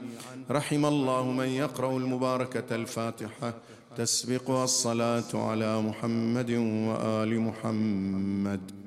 رحم 0.51 0.87
الله 0.87 1.33
من 1.33 1.49
يقرأ 1.49 1.97
المباركة 1.97 2.75
الفاتحة. 2.77 3.55
تسبقها 3.97 4.65
الصلاة 4.65 5.31
على 5.35 5.81
محمد 5.83 6.51
وآل 6.51 7.41
محمد. 7.41 8.86